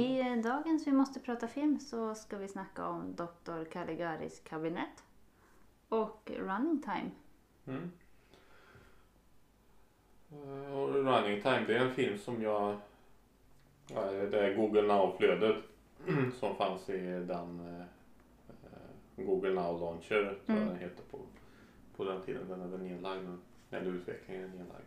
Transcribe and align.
I 0.00 0.42
dagens 0.42 0.86
Vi 0.86 0.92
måste 0.92 1.20
prata 1.20 1.48
film 1.48 1.80
så 1.80 2.14
ska 2.14 2.38
vi 2.38 2.48
snacka 2.48 2.86
om 2.86 3.14
Dr. 3.16 3.64
Caligaris 3.64 4.40
kabinett 4.44 5.04
och 5.88 6.30
Running 6.36 6.82
Time. 6.82 7.10
Mm. 7.66 7.90
Eh, 10.32 10.72
Och 10.78 10.88
Running 10.94 11.42
Time 11.42 11.64
det 11.66 11.76
är 11.76 11.84
en 11.86 11.94
film 11.94 12.18
som 12.18 12.42
jag... 12.42 12.76
Ja, 13.94 14.00
det 14.10 14.40
är 14.46 14.54
Google 14.56 14.82
Now-flödet 14.82 15.64
som 16.40 16.56
fanns 16.56 16.88
i 16.88 16.98
den 17.06 17.60
eh, 17.78 19.24
Google 19.24 19.50
Now 19.54 19.80
Launcher 19.80 20.38
tror 20.46 20.56
Mm. 20.56 20.68
den 20.68 20.78
heter 20.78 21.02
på, 21.10 21.18
på 21.96 22.04
den 22.04 22.22
tiden. 22.22 22.48
Den 22.48 22.60
är 22.62 22.66
väl 22.66 22.80
nedlagd 22.80 23.22
nu. 23.24 23.38
Eller 23.70 23.90
utvecklingen 23.90 24.44
är 24.44 24.48
nedlagd. 24.48 24.84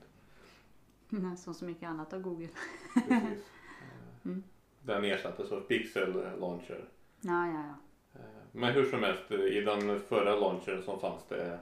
Mm, 1.11 1.37
Som 1.37 1.53
så 1.53 1.65
mycket 1.65 1.89
annat 1.89 2.13
av 2.13 2.21
Google. 2.21 2.49
Precis. 2.93 3.09
Eh, 3.81 4.29
Mm. 4.31 4.43
Den 4.85 5.03
ersattes 5.03 5.51
av 5.51 5.59
Pixel 5.59 6.13
Launcher. 6.39 6.85
Ja, 7.21 7.47
ja, 7.47 7.53
ja. 7.53 7.75
Eh, 8.19 8.25
Men 8.51 8.73
hur 8.73 8.85
som 8.85 9.03
helst, 9.03 9.31
i 9.31 9.61
den 9.61 9.99
förra 9.99 10.35
launchern 10.35 10.83
som 10.83 10.99
fanns 10.99 11.23
det, 11.29 11.59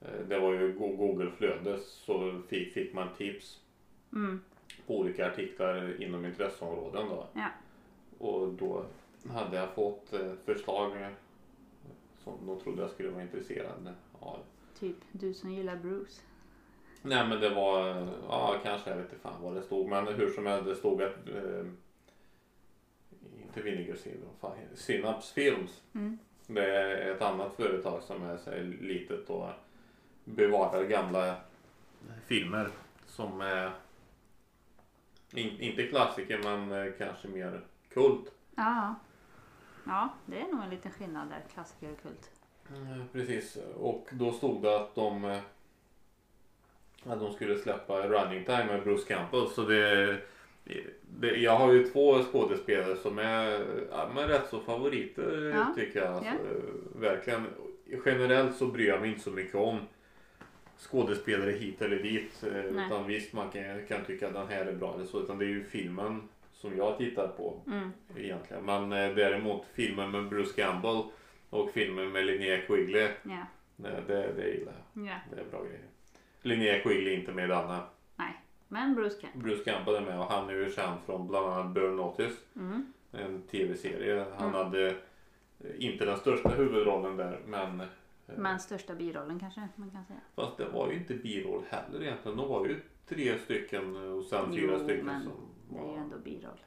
eh, 0.00 0.20
det 0.28 0.38
var 0.38 0.52
ju 0.52 0.72
Go- 0.72 0.96
Google-flöde, 0.96 1.78
så 1.78 2.40
fick, 2.48 2.72
fick 2.74 2.94
man 2.94 3.08
tips 3.18 3.60
Mm. 4.12 4.40
på 4.86 4.98
olika 4.98 5.26
artiklar 5.32 6.02
inom 6.02 6.24
intresseområden 6.24 7.08
då. 7.08 7.26
Ja. 7.32 7.48
Och 8.18 8.48
då 8.52 8.84
hade 9.30 9.56
jag 9.56 9.74
fått 9.74 10.12
eh, 10.12 10.32
förslag 10.44 11.14
som 12.24 12.46
de 12.46 12.60
trodde 12.60 12.82
jag 12.82 12.90
skulle 12.90 13.08
vara 13.08 13.22
intresserad 13.22 13.94
av. 14.20 14.38
Typ 14.78 14.96
du 15.12 15.34
som 15.34 15.52
gillar 15.52 15.76
Bruce. 15.76 16.20
Nej 17.02 17.28
men 17.28 17.40
det 17.40 17.50
var, 17.50 17.86
ja 18.28 18.54
kanske, 18.62 18.90
jag 18.90 18.96
vet 18.96 19.06
inte 19.12 19.22
fan 19.22 19.42
vad 19.42 19.54
det 19.54 19.62
stod, 19.62 19.88
men 19.88 20.06
hur 20.06 20.30
som 20.30 20.46
helst 20.46 20.66
det 20.66 20.74
stod 20.76 21.02
att 21.02 21.28
eh, 21.28 21.64
inte 23.56 23.70
Vinegar 23.70 23.96
Syndrome, 23.96 24.32
fan, 24.40 24.56
Synapse 24.74 25.34
Films 25.34 25.82
Mm. 25.94 26.18
Det 26.46 26.76
är 26.76 27.14
ett 27.14 27.22
annat 27.22 27.56
företag 27.56 28.02
som 28.02 28.22
är 28.22 28.36
så 28.36 28.50
litet 28.80 29.30
och 29.30 29.48
bevarar 30.24 30.84
gamla 30.84 31.36
filmer 32.26 32.68
som 33.06 33.40
är 33.40 33.70
in, 35.34 35.60
inte 35.60 35.86
klassiker 35.86 36.40
men 36.44 36.72
eh, 36.72 36.92
kanske 36.98 37.28
mer 37.28 37.60
kult. 37.94 38.32
Ja. 38.54 38.94
Ja, 39.86 40.08
det 40.26 40.40
är 40.40 40.52
nog 40.52 40.62
en 40.62 40.70
liten 40.70 40.90
skillnad 40.92 41.28
där, 41.28 41.42
klassiker 41.54 41.92
och 41.92 42.02
kult. 42.02 42.30
Mm, 42.76 43.08
Precis 43.12 43.58
och 43.76 44.08
då 44.12 44.32
stod 44.32 44.62
det 44.62 44.76
att 44.76 44.94
de 44.94 45.24
eh, 45.24 45.40
att 47.06 47.20
de 47.20 47.32
skulle 47.32 47.58
släppa 47.58 48.08
Running 48.08 48.44
Time 48.44 48.64
med 48.64 48.82
Bruce 48.82 49.08
Campbell 49.08 49.48
så 49.48 49.62
det, 49.62 50.06
det 50.06 50.20
jag 51.36 51.56
har 51.56 51.72
ju 51.72 51.84
två 51.84 52.22
skådespelare 52.22 52.96
som 52.96 53.18
är 53.18 53.64
ja, 53.90 54.10
men 54.14 54.28
rätt 54.28 54.46
så 54.50 54.60
favoriter 54.60 55.52
Ja. 55.54 55.72
tycker 55.76 55.98
jag. 56.00 56.08
Alltså, 56.14 56.24
Ja. 56.24 57.00
Verkligen. 57.00 57.46
Generellt 58.06 58.56
så 58.56 58.66
bryr 58.66 58.88
jag 58.88 59.00
mig 59.00 59.08
inte 59.10 59.20
så 59.22 59.30
mycket 59.30 59.54
om 59.54 59.78
skådespelare 60.78 61.50
hit 61.50 61.82
eller 61.82 62.02
dit. 62.02 62.44
eh, 62.46 62.52
Nej. 62.72 62.86
Utan 62.86 63.06
visst 63.06 63.32
man 63.32 63.50
kan, 63.50 63.86
kan 63.88 64.04
tycka 64.04 64.26
att 64.28 64.34
den 64.34 64.48
här 64.48 64.66
är 64.66 64.72
bra 64.72 64.94
eller 64.94 65.04
så. 65.04 65.20
Utan 65.20 65.38
det 65.38 65.44
är 65.44 65.48
ju 65.48 65.64
filmen 65.64 66.28
som 66.52 66.76
jag 66.76 66.98
tittar 66.98 67.28
på 67.28 67.60
Mm. 67.66 67.90
egentligen. 68.16 68.64
Men 68.64 68.92
eh, 68.92 69.14
däremot 69.14 69.64
filmen 69.74 70.10
med 70.10 70.28
Bruce 70.28 70.62
Campbell 70.62 71.02
och 71.50 71.70
filmen 71.70 72.12
med 72.12 72.26
Linnea 72.26 72.58
Quigley. 72.66 73.08
Ja. 73.22 73.46
Det, 73.76 74.02
det, 74.06 74.32
det 74.36 74.48
gillar 74.48 74.72
jag. 74.94 75.06
ja. 75.06 75.14
Det 75.34 75.40
är 75.40 75.44
bra 75.50 75.62
grejer. 75.64 75.80
Linnea 76.42 76.80
Quigley 76.82 77.14
inte 77.14 77.32
med. 77.32 77.48
Nej. 77.48 77.80
Men 78.68 78.94
Bruce 78.94 79.20
Camp. 79.20 79.34
Bruce 79.34 79.64
Campbell 79.64 79.94
är 79.94 80.00
med 80.00 80.18
och 80.20 80.26
han 80.26 80.48
är 80.50 80.54
ju 80.54 80.70
känd 80.70 81.00
från 81.06 81.28
bland 81.28 81.46
annat 81.46 81.74
Burn 81.74 81.96
Notice. 81.96 82.36
Mm. 82.56 82.92
En 83.12 83.42
tv-serie. 83.42 84.26
Han 84.38 84.48
Mm. 84.48 84.64
hade 84.64 84.88
eh, 84.88 84.96
inte 85.78 86.04
den 86.04 86.16
största 86.16 86.48
huvudrollen 86.48 87.16
där 87.16 87.40
men 87.46 87.80
eh, 87.80 87.86
Men 88.36 88.60
största 88.60 88.94
birollen 88.94 89.40
kanske 89.40 89.68
man 89.76 89.90
kan 89.90 90.04
säga. 90.04 90.20
Fast 90.34 90.56
det 90.56 90.68
var 90.68 90.90
ju 90.90 90.96
inte 90.98 91.14
biroll 91.14 91.62
heller 91.68 92.02
egentligen. 92.02 92.36
De 92.36 92.48
var 92.48 92.66
ju 92.66 92.80
tre 93.06 93.38
stycken 93.38 93.96
och 93.96 94.24
sen 94.24 94.52
fyra 94.52 94.78
stycken 94.78 95.06
men 95.06 95.22
som 95.22 95.32
Det 95.70 95.78
är 95.78 95.82
ju 95.82 95.88
var... 95.88 95.96
ändå 95.96 96.18
biroll. 96.18 96.58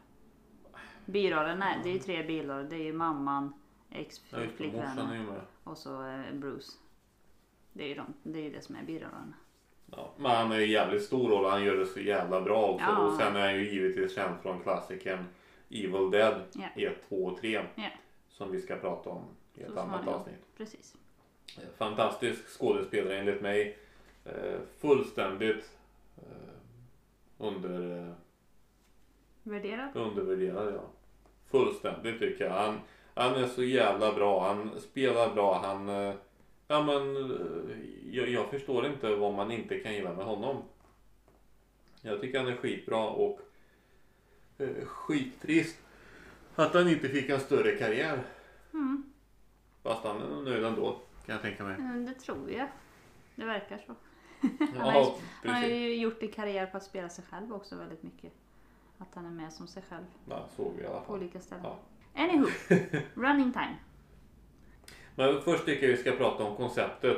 Birollen, 1.06 1.60
nej, 1.60 1.80
det 1.84 1.90
är 1.90 1.94
ju 1.94 2.00
tre 2.00 2.24
biroller. 2.24 2.64
Det 2.64 2.76
är 2.76 2.84
ju 2.84 2.94
mamman, 2.94 3.54
ex-flickvännen 3.90 5.31
och 5.64 5.78
så 5.78 6.06
eh, 6.08 6.34
Bruce. 6.34 6.72
Det 7.74 7.84
är 7.84 7.88
ju 7.88 7.96
de, 7.96 8.14
det, 8.24 8.48
är 8.48 8.52
det 8.52 8.62
som 8.62 8.76
är 8.76 8.84
birollen. 8.84 9.34
Ja, 9.96 10.10
men 10.18 10.32
han 10.32 10.52
är 10.52 10.60
ju 10.60 10.66
jävligt 10.72 11.04
stor 11.04 11.32
och 11.44 11.50
han 11.52 11.64
gör 11.64 11.76
det 11.78 11.86
så 11.86 12.00
jävla 12.00 12.42
bra 12.42 12.66
också. 12.68 12.86
Ja. 12.86 12.98
Och 13.08 13.14
sen 13.14 13.36
är 13.36 13.40
han 13.42 13.56
ju 13.56 13.72
givetvis 13.72 14.16
känd 14.16 14.36
från 14.42 14.60
klassikern 14.64 15.26
Evil 15.70 16.12
Dead 16.12 16.42
Ja. 16.54 16.82
1, 16.90 16.94
2 17.10 17.16
och 17.26 17.38
3. 17.42 17.62
Ja. 17.76 17.84
Som 18.30 18.52
vi 18.52 18.62
ska 18.62 18.76
prata 18.76 19.10
om 19.10 19.24
i 19.56 19.62
ett 19.64 19.72
Så 19.74 19.80
annat 19.80 20.08
avsnitt. 20.08 20.46
Precis. 20.58 20.96
Eh, 21.58 21.64
Fantastisk 21.78 22.48
skådespelare 22.60 23.18
enligt 23.18 23.42
mig. 23.42 23.78
Eh, 24.26 24.60
fullständigt 24.80 25.70
eh, 26.18 26.54
under, 27.38 27.98
eh, 28.08 28.14
Värderat? 29.44 29.96
undervärderad 29.96 30.74
ja. 30.76 30.82
Fullständigt 31.52 32.20
tycker 32.20 32.46
jag. 32.46 32.52
Han, 32.54 32.80
han 33.14 33.36
är 33.44 33.48
så 33.48 33.64
jävla 33.64 34.14
bra. 34.14 34.48
Han 34.48 34.80
spelar 34.80 35.34
bra. 35.34 35.60
Han... 35.64 35.90
eh, 35.90 36.14
Ja 36.72 36.84
men 36.84 37.16
eh, 37.31 37.78
jag, 38.16 38.30
jag 38.30 38.50
förstår 38.50 38.85
inte 38.85 39.16
vad 39.16 39.34
man 39.34 39.52
inte 39.52 39.80
kan 39.80 39.94
gilla 39.94 40.13
med 40.13 40.25
honom. 40.25 40.63
Jag 42.02 42.22
tycker 42.22 42.40
han 42.40 42.47
är 42.47 42.56
skitbra 42.56 43.09
och 43.09 43.40
eh, 44.57 44.85
skittrist 44.85 45.78
att 46.56 46.74
han 46.74 46.88
inte 46.90 47.09
fick 47.09 47.30
en 47.30 47.40
större 47.40 47.72
karriär. 47.72 48.24
Mm. 48.74 49.03
Fast 49.84 50.03
han 50.03 50.22
är 50.22 50.41
nöjd 50.41 50.63
ändå 50.63 50.91
kan 51.25 51.34
jag 51.34 51.41
tänka 51.41 51.63
mig. 51.63 51.75
Mm, 51.75 52.06
Det 52.06 52.13
tror 52.13 52.52
jag. 52.52 52.68
Det 53.36 53.46
verkar 53.46 53.78
så. 53.78 53.96
Han 54.74 54.81
har, 54.81 54.94
Ja, 54.94 55.18
han 55.44 55.56
har 55.56 55.68
ju 55.69 55.96
gjort 55.96 56.22
en 56.24 56.31
karriär 56.31 56.66
på 56.66 56.78
att 56.78 56.84
spela 56.84 57.09
sig 57.09 57.24
själv 57.30 57.53
också 57.53 57.75
väldigt 57.75 58.03
mycket. 58.03 58.34
Att 58.97 59.16
han 59.16 59.25
är 59.25 59.30
med 59.31 59.53
som 59.53 59.68
sig 59.68 59.84
själv 59.90 60.03
Ja, 60.30 60.47
såg 60.56 60.74
vi 60.78 60.84
i 60.84 60.86
alla 60.88 61.00
på 61.00 61.06
fall. 61.06 61.16
olika 61.16 61.40
ställen. 61.40 61.63
Ja. 61.66 61.80
Anywho, 62.16 62.47
running 63.13 63.53
time. 63.53 63.75
Men 65.19 65.41
först 65.41 65.66
tycker 65.66 65.88
jag 65.88 65.91
vi 65.91 66.02
ska 66.02 66.12
prata 66.12 66.44
om 66.44 66.56
konceptet 66.56 67.18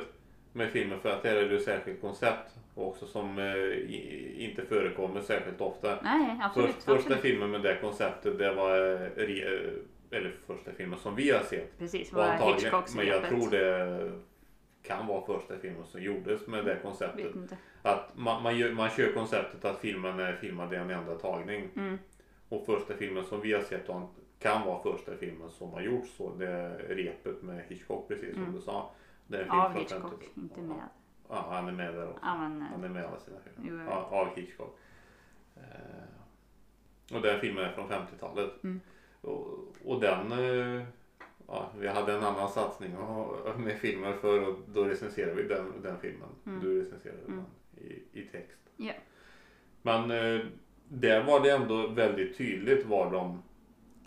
med 0.54 0.72
filmen 0.72 1.00
för 1.00 1.10
att 1.10 1.24
det 1.24 1.30
här 1.30 1.36
är 1.36 1.50
ju 1.50 1.58
ett 1.58 1.64
särskilt 1.64 2.02
koncept 2.02 2.56
också 2.76 3.06
som 3.06 3.40
eh, 3.40 4.46
inte 4.46 4.62
förekommer 4.62 5.22
särskilt 5.22 5.62
ofta. 5.62 6.00
Nej, 6.04 6.40
absolut. 6.42 6.70
Först, 6.70 6.84
första 6.84 6.94
absolut. 6.96 7.22
filmen 7.22 7.52
med 7.52 7.62
det 7.62 7.78
konceptet 7.82 8.38
det 8.38 8.54
var 8.54 8.94
eh, 8.94 9.02
eh, 9.02 10.18
eller 10.18 10.34
första 10.48 10.72
filmen 10.72 11.00
som 11.00 11.16
vi 11.16 11.32
har 11.32 11.44
sett. 11.44 11.80
Precis, 11.80 12.14
var 12.14 12.54
Hitchcocks 12.54 12.96
Men 12.96 13.08
jag 13.08 13.30
tror 13.30 13.50
det 13.50 14.12
kan 14.84 15.08
vara 15.08 15.26
första 15.26 15.58
filmen 15.58 15.86
som 15.86 16.02
gjordes 16.02 16.48
med 16.48 16.66
det 16.66 16.78
konceptet. 16.84 17.36
Att 17.82 18.12
man, 18.16 18.44
man, 18.44 18.58
gör, 18.58 18.72
man 18.72 18.90
kör 18.90 19.12
konceptet 19.12 19.66
att 19.66 19.80
filmen 19.80 20.20
är 20.20 20.34
filmad 20.34 20.74
i 20.74 20.76
en 20.76 20.90
enda 20.90 21.16
tagning. 21.16 21.70
Mm. 21.76 22.00
Och 22.50 22.66
första 22.66 22.94
filmen 22.94 23.26
som 23.26 23.42
vi 23.42 23.54
har 23.54 23.62
sett 23.62 23.90
kan 24.42 24.66
vara 24.68 24.84
första 24.84 25.18
filmen 25.18 25.50
som 25.52 25.70
har 25.74 25.82
gjorts 25.82 26.16
så. 26.18 26.36
Det 26.36 26.78
repet 26.90 27.42
med 27.42 27.64
Hitchcock 27.68 28.08
precis 28.08 28.34
som 28.34 28.44
Mm. 28.44 28.56
du 28.56 28.62
sa. 28.62 28.90
Det 29.28 29.38
är 29.38 29.42
en 29.42 29.48
film 29.48 29.60
Av 29.60 29.70
från 29.72 29.80
Hitchcock, 29.82 30.12
50 30.24 30.26
inte 30.36 30.62
med. 30.62 30.84
Ja, 31.30 31.46
han 31.50 31.68
är 31.68 31.72
med 31.72 31.94
där 31.94 32.08
också. 32.10 32.20
Ja, 32.24 32.38
men, 32.38 32.62
Han 32.62 32.84
är 32.84 32.90
med 32.90 33.06
alla 33.06 33.20
sina 33.20 33.38
filmer. 33.40 33.86
Ja, 33.90 34.08
av 34.12 34.28
Hitchcock. 34.36 34.78
Eh, 35.56 37.16
och 37.16 37.22
den 37.22 37.40
filmen 37.40 37.64
är 37.66 37.72
från 37.72 37.88
50-talet. 37.90 38.64
Mm. 38.64 38.80
Och, 39.22 39.48
och 39.86 40.00
den, 40.02 40.32
eh, 40.32 40.84
ja, 41.48 41.70
vi 41.80 41.88
hade 41.88 42.14
en 42.14 42.24
annan 42.24 42.50
satsning 42.50 42.92
med 43.58 43.78
filmer 43.80 44.14
för 44.14 44.48
och 44.48 44.60
då 44.74 44.84
recenserade 44.84 45.34
vi 45.42 45.44
den, 45.48 45.82
den 45.84 45.98
filmen. 46.00 46.30
Mm. 46.46 46.60
Du 46.60 46.82
recenserade 46.84 47.22
Mm. 47.28 47.38
den 47.76 47.86
i, 47.86 48.04
i 48.14 48.22
text. 48.26 48.60
Ja. 48.78 48.94
Men 49.82 50.12
eh, 50.12 50.46
där 50.88 51.24
var 51.24 51.40
det 51.40 51.52
ändå 51.52 51.88
väldigt 51.88 52.38
tydligt 52.38 52.86
var 52.86 53.12
de 53.12 53.42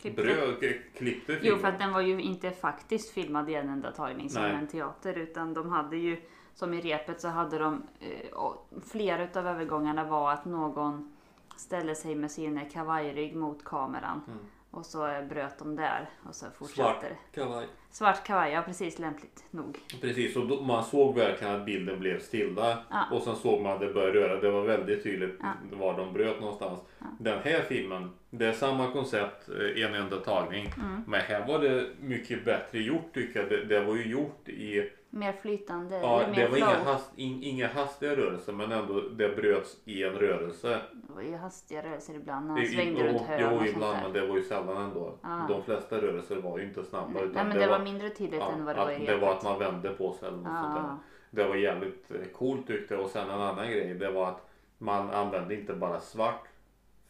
Klippte. 0.04 0.22
bröd, 0.22 0.58
klippte 0.94 1.26
filmen. 1.26 1.40
Jo, 1.42 1.56
för 1.56 1.68
att 1.68 1.78
den 1.78 1.92
var 1.92 2.00
ju 2.00 2.20
inte 2.20 2.50
faktiskt 2.50 3.10
filmad 3.10 3.50
i 3.50 3.54
en 3.54 3.68
enda 3.68 3.92
tagning 3.92 4.30
som 4.30 4.42
Nej. 4.42 4.52
en 4.54 4.66
teater. 4.66 5.18
Utan 5.18 5.54
de 5.54 5.68
hade 5.70 5.96
ju, 5.96 6.20
som 6.54 6.74
i 6.74 6.80
repet 6.80 7.20
så 7.20 7.28
hade 7.28 7.58
de, 7.58 7.82
eh, 8.00 8.80
flera 8.90 9.24
utav 9.24 9.46
övergångarna 9.46 10.04
var 10.04 10.32
att 10.32 10.44
någon 10.44 11.16
ställde 11.56 11.94
sig 11.94 12.14
med 12.14 12.30
sin 12.30 12.70
kavajrygg 12.70 13.36
mot 13.36 13.64
kameran. 13.64 14.20
Mm. 14.26 14.38
Och 14.70 14.86
så 14.86 15.06
eh, 15.06 15.26
bröt 15.26 15.58
de 15.58 15.76
där 15.76 16.10
och 16.28 16.34
så 16.34 16.44
Svart 16.44 16.56
fortsatte 16.56 17.08
det. 17.08 17.40
kavaj. 17.40 17.66
Svart 17.94 18.24
kavaj, 18.26 18.52
ja 18.52 18.62
precis 18.62 18.98
lämpligt 18.98 19.44
nog. 19.50 19.78
Precis, 20.00 20.36
och 20.36 20.46
då, 20.46 20.60
man 20.60 20.84
såg 20.84 21.14
verkligen 21.14 21.54
att 21.54 21.66
bilden 21.66 22.00
blev 22.00 22.20
stilla. 22.20 22.78
Ja. 22.90 23.04
Och 23.12 23.22
sen 23.22 23.36
såg 23.36 23.62
man 23.62 23.72
att 23.72 23.80
det 23.80 23.92
började 23.92 24.20
röra. 24.20 24.40
Det 24.40 24.50
var 24.50 24.62
väldigt 24.62 25.02
tydligt 25.02 25.36
Ja. 25.40 25.52
var 25.72 25.96
de 25.98 26.12
bröt 26.12 26.40
någonstans. 26.40 26.80
Ja. 26.98 27.06
Den 27.20 27.38
här 27.44 27.60
filmen, 27.60 28.10
det 28.30 28.46
är 28.46 28.52
samma 28.52 28.90
koncept, 28.92 29.48
eh, 29.48 29.84
en 29.84 29.94
enda 29.94 30.16
tagning. 30.16 30.72
Mm. 30.76 31.02
Men 31.06 31.20
här 31.20 31.46
var 31.46 31.58
det 31.58 31.86
mycket 32.00 32.44
bättre 32.44 32.78
gjort 32.78 33.14
tycker 33.14 33.40
jag. 33.40 33.48
Det, 33.48 33.64
det 33.64 33.80
var 33.80 33.96
ju 33.96 34.06
gjort 34.06 34.48
i 34.48 34.90
Mer 35.14 35.32
flytande. 35.32 35.96
Ja, 35.98 36.20
eller 36.22 36.30
mer 36.30 36.36
det 36.42 36.48
var 36.48 36.56
flow. 36.56 36.68
inga, 36.68 36.84
hast, 36.84 37.18
in, 37.18 37.42
inga 37.42 37.68
hastiga 37.68 38.16
rörelser 38.16 38.52
men 38.52 38.72
ändå 38.72 39.00
det 39.00 39.28
bröts 39.36 39.76
i 39.84 40.02
en 40.04 40.12
rörelse. 40.12 40.80
Det 40.92 41.12
var 41.12 41.22
ju 41.22 41.36
hastiga 41.36 41.82
rörelser 41.82 42.14
ibland 42.14 42.46
när 42.46 42.54
han 42.54 42.62
I- 42.62 42.66
svängde 42.66 43.00
jo, 43.00 43.06
runt 43.06 43.20
hörn 43.20 43.40
Jo, 43.40 43.46
och 43.48 43.58
sånt 43.58 43.70
ibland 43.70 43.96
där. 43.96 44.02
men 44.02 44.12
det 44.12 44.26
var 44.26 44.36
ju 44.36 44.42
sällan 44.42 44.76
ändå. 44.82 45.18
Ah. 45.22 45.48
De 45.48 45.62
flesta 45.62 45.96
rörelser 46.00 46.36
var 46.36 46.58
ju 46.58 46.64
inte 46.64 46.84
snabba. 46.84 47.10
Nej, 47.14 47.22
utan 47.22 47.34
nej 47.34 47.44
men 47.44 47.58
det, 47.58 47.66
var 47.66 47.78
mindre 47.84 48.10
tydligt 48.10 48.40
ja, 48.40 48.52
än 48.52 48.64
vad 48.64 48.76
det 48.76 48.80
var 48.84 48.90
i 48.92 49.06
det 49.06 49.16
var 49.16 49.32
att 49.32 49.42
man 49.44 49.58
vände 49.58 49.90
på 49.90 50.12
sig 50.12 50.28
eller 50.28 50.36
något 50.38 50.46
sånt 50.60 50.74
där. 50.74 50.80
Ah. 50.82 50.98
Det 51.30 51.44
var 51.44 51.56
jävligt 51.56 52.10
eh, 52.10 52.16
coolt 52.32 52.66
tyckte 52.66 52.94
jag. 52.94 53.02
Och 53.04 53.10
sen 53.10 53.30
en 53.30 53.40
annan 53.40 53.70
grej 53.70 53.94
det 53.94 54.10
var 54.10 54.28
att 54.28 54.48
man 54.78 55.10
använde 55.10 55.54
inte 55.54 55.74
bara 55.74 56.00
svart 56.00 56.44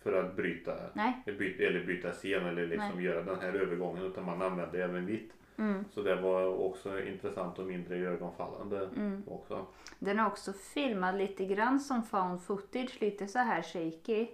för 0.03 0.13
att 0.13 0.37
bryta, 0.37 0.73
Nej. 0.93 1.23
eller 1.27 1.85
byta 1.87 2.11
scen 2.11 2.47
eller 2.47 2.67
liksom 2.67 3.03
göra 3.03 3.23
den 3.23 3.41
här 3.41 3.53
övergången 3.53 4.03
utan 4.05 4.25
man 4.25 4.43
använde 4.43 4.85
även 4.85 5.07
vitt. 5.07 5.33
Mm. 5.59 5.85
Så 5.91 6.03
det 6.03 6.17
var 6.17 6.67
också 6.67 7.03
intressant 7.03 7.59
och 7.59 7.67
mindre 7.67 7.97
ögonfallande 7.97 8.89
Mm. 8.97 9.23
också. 9.29 9.67
Den 9.99 10.19
är 10.19 10.27
också 10.27 10.53
filmad 10.53 11.19
lite 11.19 11.45
grann 11.45 11.81
som 11.81 12.03
found 12.03 12.43
footage, 12.43 12.97
lite 13.01 13.27
så 13.27 13.39
här 13.39 13.63
shaky. 13.63 14.27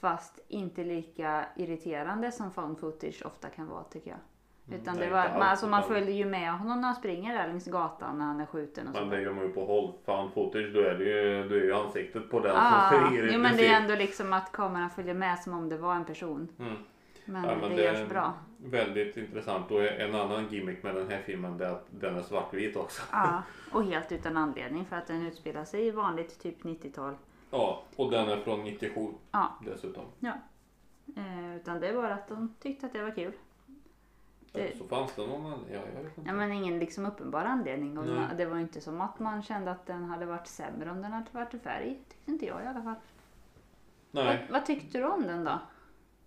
Fast 0.00 0.38
inte 0.48 0.84
lika 0.84 1.44
irriterande 1.56 2.32
som 2.32 2.50
found 2.50 2.78
footage 2.78 3.22
ofta 3.26 3.48
kan 3.48 3.68
vara 3.68 3.84
tycker 3.84 4.10
jag. 4.10 4.18
Utan 4.80 4.96
nej, 4.96 5.06
det 5.06 5.12
var, 5.12 5.28
man, 5.28 5.42
alltså, 5.42 5.66
man 5.66 5.82
följer 5.82 6.14
ju 6.14 6.24
med 6.24 6.52
honom 6.58 6.80
när 6.80 6.88
han 6.88 6.96
springer 6.96 7.34
där 7.38 7.48
längs 7.48 7.66
gatan 7.66 8.18
när 8.18 8.24
han 8.24 8.40
är 8.40 8.46
skjuten 8.46 8.88
och 8.88 8.94
så. 8.94 9.00
Men 9.00 9.08
det 9.10 9.20
gör 9.22 9.32
man 9.32 9.44
ju 9.44 9.52
på 9.52 9.64
håll. 9.64 9.92
Found 10.04 10.32
footage 10.32 10.72
då 10.74 10.80
är 10.80 10.94
det 10.94 11.04
ju, 11.04 11.48
då 11.48 11.54
är 11.54 11.60
ju 11.60 11.72
ansiktet 11.74 12.30
på 12.30 12.40
den 12.40 12.52
Ah, 12.56 12.90
som 12.90 12.98
springer 13.06 13.24
i 13.28 13.32
jo 13.34 13.40
men 13.40 13.56
det 13.56 13.66
är 13.66 13.80
ändå 13.82 13.94
liksom 13.94 14.32
att 14.32 14.52
kameran 14.52 14.90
följer 14.90 15.14
med 15.14 15.38
som 15.38 15.52
om 15.52 15.68
det 15.68 15.76
var 15.76 15.94
en 15.94 16.04
person. 16.04 16.48
Mm. 16.58 16.74
Men, 17.24 17.44
Ja, 17.44 17.56
men 17.60 17.70
det, 17.70 17.76
det- 17.76 17.82
görs 17.82 18.08
bra. 18.08 18.32
Väldigt 18.64 19.16
intressant 19.16 19.70
och 19.70 19.82
en 19.84 20.14
annan 20.14 20.48
gimmick 20.50 20.82
med 20.82 20.94
den 20.94 21.10
här 21.10 21.22
filmen 21.26 21.60
är 21.60 21.64
att 21.64 21.86
den 21.90 22.16
är 22.16 22.22
svartvit 22.22 22.76
också. 22.76 23.02
Ja, 23.12 23.42
och 23.72 23.84
helt 23.84 24.12
utan 24.12 24.36
anledning 24.36 24.84
för 24.86 24.96
att 24.96 25.06
den 25.06 25.26
utspelar 25.26 25.64
sig 25.64 25.86
i 25.86 25.90
vanligt 25.90 26.38
typ 26.40 26.62
90-tal. 26.62 27.14
Ja, 27.50 27.82
och 27.96 28.10
den 28.10 28.28
är 28.28 28.36
från 28.36 28.64
97 28.64 29.00
Ja. 29.32 29.52
dessutom. 29.66 30.04
Eh, 31.16 31.56
utan 31.56 31.80
det 31.80 31.88
är 31.88 31.94
bara 31.94 32.14
att 32.14 32.28
de 32.28 32.54
tyckte 32.60 32.86
att 32.86 32.92
det 32.92 33.02
var 33.02 33.10
kul. 33.10 33.32
Det- 34.52 34.78
Så 34.78 34.84
fanns 34.84 35.14
det 35.14 35.26
någon 35.26 35.46
annan? 35.46 35.64
Ja, 35.72 35.80
jag 35.94 36.02
vet 36.02 36.18
inte. 36.18 36.30
Ja, 36.30 36.34
men 36.34 36.52
ingen 36.52 36.78
liksom 36.78 37.06
uppenbar 37.06 37.44
anledning. 37.44 37.98
Och 37.98 38.06
man, 38.06 38.36
det 38.36 38.46
var 38.46 38.58
inte 38.58 38.80
som 38.80 39.00
att 39.00 39.18
man 39.18 39.42
kände 39.42 39.70
att 39.70 39.86
den 39.86 40.04
hade 40.04 40.26
varit 40.26 40.46
sämre 40.46 40.90
om 40.90 41.02
den 41.02 41.12
hade 41.12 41.26
varit 41.32 41.54
i 41.54 41.58
färg. 41.58 41.98
Tyckte 42.08 42.30
inte 42.30 42.46
jag 42.46 42.64
i 42.64 42.66
alla 42.66 42.82
fall. 42.82 42.94
Nej, 44.10 44.46
Vad, 44.50 44.50
vad 44.60 44.66
tyckte 44.66 44.98
du 44.98 45.04
om 45.04 45.22
den 45.22 45.44
då? 45.44 45.58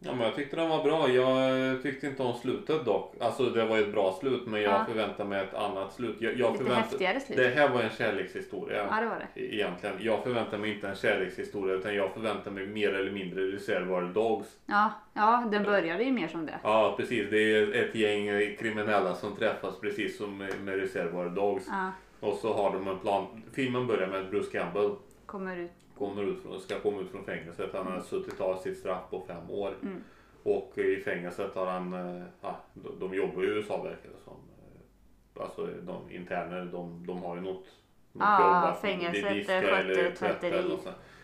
Ja, 0.05 0.11
men 0.15 0.21
jag 0.25 0.35
tyckte 0.35 0.55
den 0.55 0.69
var 0.69 0.83
bra. 0.83 1.09
Jag 1.09 1.81
tyckte 1.83 2.07
inte 2.07 2.23
om 2.23 2.33
slutet 2.33 2.85
dock. 2.85 3.15
Alltså 3.19 3.43
det 3.49 3.65
var 3.65 3.77
ett 3.77 3.91
bra 3.91 4.17
slut 4.19 4.41
men 4.47 4.61
jag 4.61 4.73
Ja. 4.73 4.85
förväntade 4.85 5.29
mig 5.29 5.43
ett 5.43 5.53
annat 5.53 5.93
slut. 5.93 6.15
Jag, 6.19 6.31
jag 6.31 6.37
Lite 6.51 6.63
förväntade... 6.63 6.81
häftigare 6.89 7.19
slut? 7.19 7.37
Det 7.37 7.47
här 7.49 7.69
var 7.69 7.81
en 7.81 7.89
kärlekshistoria. 7.89 8.87
Ja, 8.91 9.01
det 9.01 9.07
var 9.07 9.27
det. 9.35 9.41
Egentligen. 9.41 9.95
Jag 9.99 10.23
förväntar 10.23 10.57
mig 10.57 10.73
inte 10.73 10.87
en 10.87 10.95
kärlekshistoria 10.95 11.75
utan 11.75 11.95
jag 11.95 12.13
förväntar 12.13 12.51
mig 12.51 12.67
mer 12.67 12.93
eller 12.93 13.11
mindre 13.11 13.41
Reservoir 13.45 14.01
Dogs. 14.13 14.47
Ja, 14.65 14.91
ja, 15.13 15.47
den 15.51 15.63
började 15.63 16.03
ju 16.03 16.11
mer 16.11 16.27
som 16.27 16.45
det. 16.45 16.59
Ja 16.63 16.93
precis, 16.97 17.29
det 17.29 17.37
är 17.55 17.73
ett 17.83 17.95
gäng 17.95 18.55
kriminella 18.59 19.15
som 19.15 19.35
träffas 19.35 19.79
precis 19.79 20.17
som 20.17 20.37
med 20.37 20.75
Reservoir 20.79 21.29
Dogs. 21.29 21.65
Ja, 21.69 21.91
Och 22.19 22.35
så 22.35 22.53
har 22.53 22.73
de 22.73 22.87
en 22.87 22.99
plan. 22.99 23.43
Filmen 23.53 23.87
börjar 23.87 24.07
med 24.07 24.29
Bruce 24.29 24.51
Campbell 24.59 24.91
kommer 25.25 25.57
ut. 25.57 25.71
Kommer 25.97 26.23
ut 26.23 26.41
från, 26.41 26.59
ska 26.61 26.79
komma 26.79 27.01
ut 27.01 27.11
från 27.11 27.25
fängelset. 27.25 27.69
Han 27.73 27.87
har 27.87 27.99
suttit 27.99 28.41
av 28.41 28.55
sitt 28.57 28.77
straff 28.77 29.09
på 29.09 29.23
fem 29.27 29.49
år. 29.49 29.73
Mm. 29.81 30.03
Och 30.43 30.77
i 30.77 31.01
fängelset 31.01 31.55
har 31.55 31.65
han, 31.65 31.93
eh, 31.93 32.23
ja, 32.41 32.59
de, 32.73 32.99
de 32.99 33.13
jobbar 33.13 33.43
i 33.43 33.47
USA 33.47 33.83
verkar 33.83 34.09
det 34.09 34.23
som. 34.23 34.33
Eh, 34.33 35.43
Alltså 35.43 35.67
de 35.81 36.11
interner, 36.11 36.65
de, 36.71 37.05
de 37.07 37.23
har 37.23 37.35
ju 37.35 37.41
något, 37.41 37.65
något 38.11 38.23
Ja, 38.23 38.41
jobb 38.63 38.73
att 38.73 38.81
fängelset, 38.81 39.49
eh, 39.49 39.61
sköter 39.61 39.93
tvättar 40.15 40.39
tvätteri. 40.39 40.77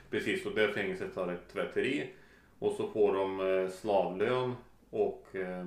Precis, 0.10 0.46
och 0.46 0.52
det 0.56 0.68
fängelset 0.74 1.16
har 1.16 1.28
ett 1.28 1.48
tvätteri. 1.54 2.10
Och 2.60 2.72
så 2.72 2.88
får 2.88 3.14
de 3.14 3.40
eh, 3.40 3.70
slavlön 3.70 4.54
och 4.90 5.36
eh, 5.36 5.66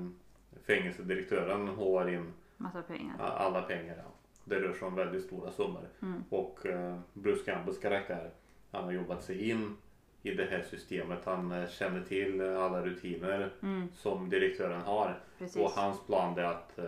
fängelsedirektören 0.66 1.68
håvar 1.68 2.08
in 2.08 2.32
Massa 2.56 2.82
pengar. 2.82 3.14
alla 3.18 3.62
pengar. 3.62 3.96
Ja. 3.96 4.10
Det 4.44 4.60
rör 4.60 4.72
sig 4.72 4.88
om 4.88 4.94
väldigt 4.94 5.24
stora 5.24 5.50
summor. 5.50 5.88
Mm. 6.02 6.24
Och 6.30 6.66
eh, 6.66 6.98
Bruce 7.12 7.44
Campbells 7.52 7.78
karaktär, 7.78 8.30
han 8.72 8.84
har 8.84 8.92
jobbat 8.92 9.22
sig 9.24 9.50
in 9.50 9.76
i 10.22 10.30
det 10.34 10.44
här 10.50 10.64
systemet. 10.70 11.18
Han 11.24 11.52
eh, 11.52 11.68
känner 11.68 12.00
till 12.02 12.40
eh, 12.40 12.62
alla 12.62 12.82
rutiner 12.84 13.50
Mm, 13.62 13.88
som 13.96 14.30
direktören 14.30 14.80
har. 14.80 15.20
precis. 15.38 15.56
Och 15.62 15.70
hans 15.70 16.00
plan 16.06 16.38
är 16.38 16.42
att 16.42 16.78
eh, 16.78 16.84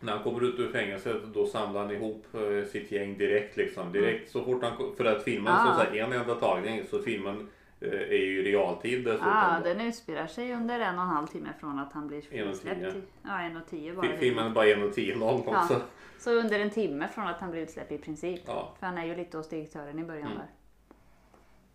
när 0.00 0.12
han 0.12 0.22
kommer 0.22 0.44
ut 0.44 0.58
ur 0.58 0.72
fängelset 0.72 1.22
då 1.34 1.46
samlar 1.46 1.80
han 1.82 1.90
ihop 1.90 2.26
sitt 2.72 2.92
gäng 2.92 3.18
direkt 3.18 3.56
liksom. 3.56 3.92
Direkt 3.92 4.30
så 4.30 4.44
fort 4.44 4.62
han 4.64 4.96
För 4.96 5.04
att 5.04 5.22
filmen 5.22 5.52
Ah. 5.52 5.76
sagt 5.78 5.94
en 5.94 6.12
enda 6.12 6.34
tagning 6.34 6.82
så 6.90 6.98
filmen 7.02 7.48
är 7.80 8.16
ju 8.24 8.40
i 8.40 8.52
realtid 8.52 9.04
dessutom. 9.04 9.28
Ja, 9.28 9.56
då. 9.58 9.68
den 9.68 9.80
utspelar 9.80 10.26
sig 10.26 10.52
under 10.54 10.80
en 10.80 10.94
och 10.94 11.02
en 11.02 11.08
halv 11.08 11.26
timme 11.26 11.48
från 11.60 11.78
att 11.78 11.92
han 11.92 12.08
blir 12.08 12.22
En 12.30 12.48
och 12.48 12.56
frisläppt. 12.56 12.80
tio. 12.92 13.02
Ja, 13.22 13.40
en 13.40 13.56
och 13.56 13.66
tio 13.70 13.94
bara. 13.94 14.06
Fi- 14.06 14.16
Filmen 14.18 14.46
är 14.46 14.50
bara 14.50 14.66
en 14.66 14.82
och 14.82 14.94
tio 14.94 15.16
noll 15.16 15.42
Ja. 15.46 15.62
också. 15.62 15.80
Så 16.18 16.30
under 16.32 16.60
en 16.60 16.70
timme 16.70 17.08
från 17.14 17.26
att 17.26 17.40
han 17.40 17.50
blir 17.50 17.60
utsläppt 17.62 17.92
i 17.92 17.98
princip. 17.98 18.40
Ja. 18.46 18.74
För 18.80 18.86
han 18.86 18.98
är 18.98 19.04
ju 19.06 19.16
lite 19.16 19.36
hos 19.36 19.48
direktören 19.48 19.98
i 19.98 20.04
början 20.04 20.26
Mm. 20.26 20.38
där. 20.38 20.46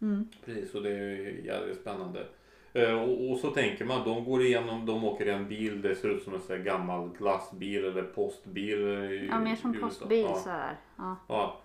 Mm. 0.02 0.28
Precis, 0.46 0.76
och 0.76 0.84
det 0.84 0.90
är 0.90 1.46
jävligt 1.46 1.78
spännande. 1.82 2.26
Eh, 2.74 3.02
och, 3.02 3.32
och 3.32 3.38
så 3.38 3.50
tänker 3.50 3.86
man, 3.86 4.06
de 4.08 4.24
går 4.26 4.42
igenom, 4.42 4.86
de 4.86 5.04
åker 5.04 5.26
i 5.26 5.30
en 5.32 5.48
bil, 5.48 5.82
det 5.82 5.96
ser 5.96 6.10
ut 6.10 6.24
som 6.24 6.34
en 6.34 6.40
sån 6.42 6.64
gammal 6.64 7.10
glassbil 7.18 7.86
eller 7.86 8.04
postbil. 8.04 8.80
i- 8.88 9.28
Ja, 9.32 9.40
mer 9.40 9.56
som 9.56 9.74
postbil 9.82 10.22
Ja. 10.30 10.36
så 10.36 10.50
här. 10.50 10.76
Ja. 10.98 11.16
Ja. 11.28 11.58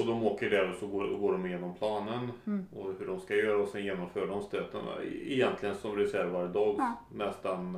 Och 0.00 0.06
de 0.06 0.24
åker 0.24 0.50
där 0.50 0.70
och 0.70 0.76
så 0.76 0.86
går, 0.86 1.06
går 1.18 1.32
de 1.32 1.46
igenom 1.46 1.74
planen 1.74 2.32
Mm. 2.46 2.66
och 2.76 2.94
hur 2.98 3.06
de 3.06 3.20
ska 3.20 3.34
göra 3.36 3.58
och 3.62 3.68
sen 3.68 3.84
genomför 3.84 4.26
de 4.26 4.42
stöten. 4.42 4.80
Egentligen 5.26 5.74
som 5.74 5.96
Reservoir 5.96 6.48
Dogs. 6.48 6.78
Ja. 6.78 6.94
Nästan, 7.14 7.76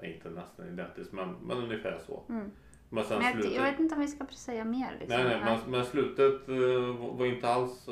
eh, 0.00 0.10
inte 0.10 0.30
nästan 0.30 0.68
identiskt 0.68 1.12
men, 1.12 1.34
men 1.46 1.56
ungefär 1.56 1.98
så. 2.06 2.22
Mm. 2.28 2.50
Men 2.90 3.04
sen 3.04 3.16
Men 3.18 3.26
jag, 3.26 3.34
slutet. 3.34 3.54
jag 3.54 3.62
vet 3.62 3.80
inte 3.80 3.94
om 3.94 4.00
vi 4.00 4.08
ska 4.08 4.26
säga 4.26 4.64
mer. 4.64 4.96
Liksom. 5.00 5.22
Nej, 5.22 5.24
nej, 5.24 5.40
men, 5.64 5.70
men 5.70 5.84
slutet 5.84 6.48
eh, 6.48 7.16
var 7.18 7.26
inte 7.26 7.48
alls... 7.48 7.88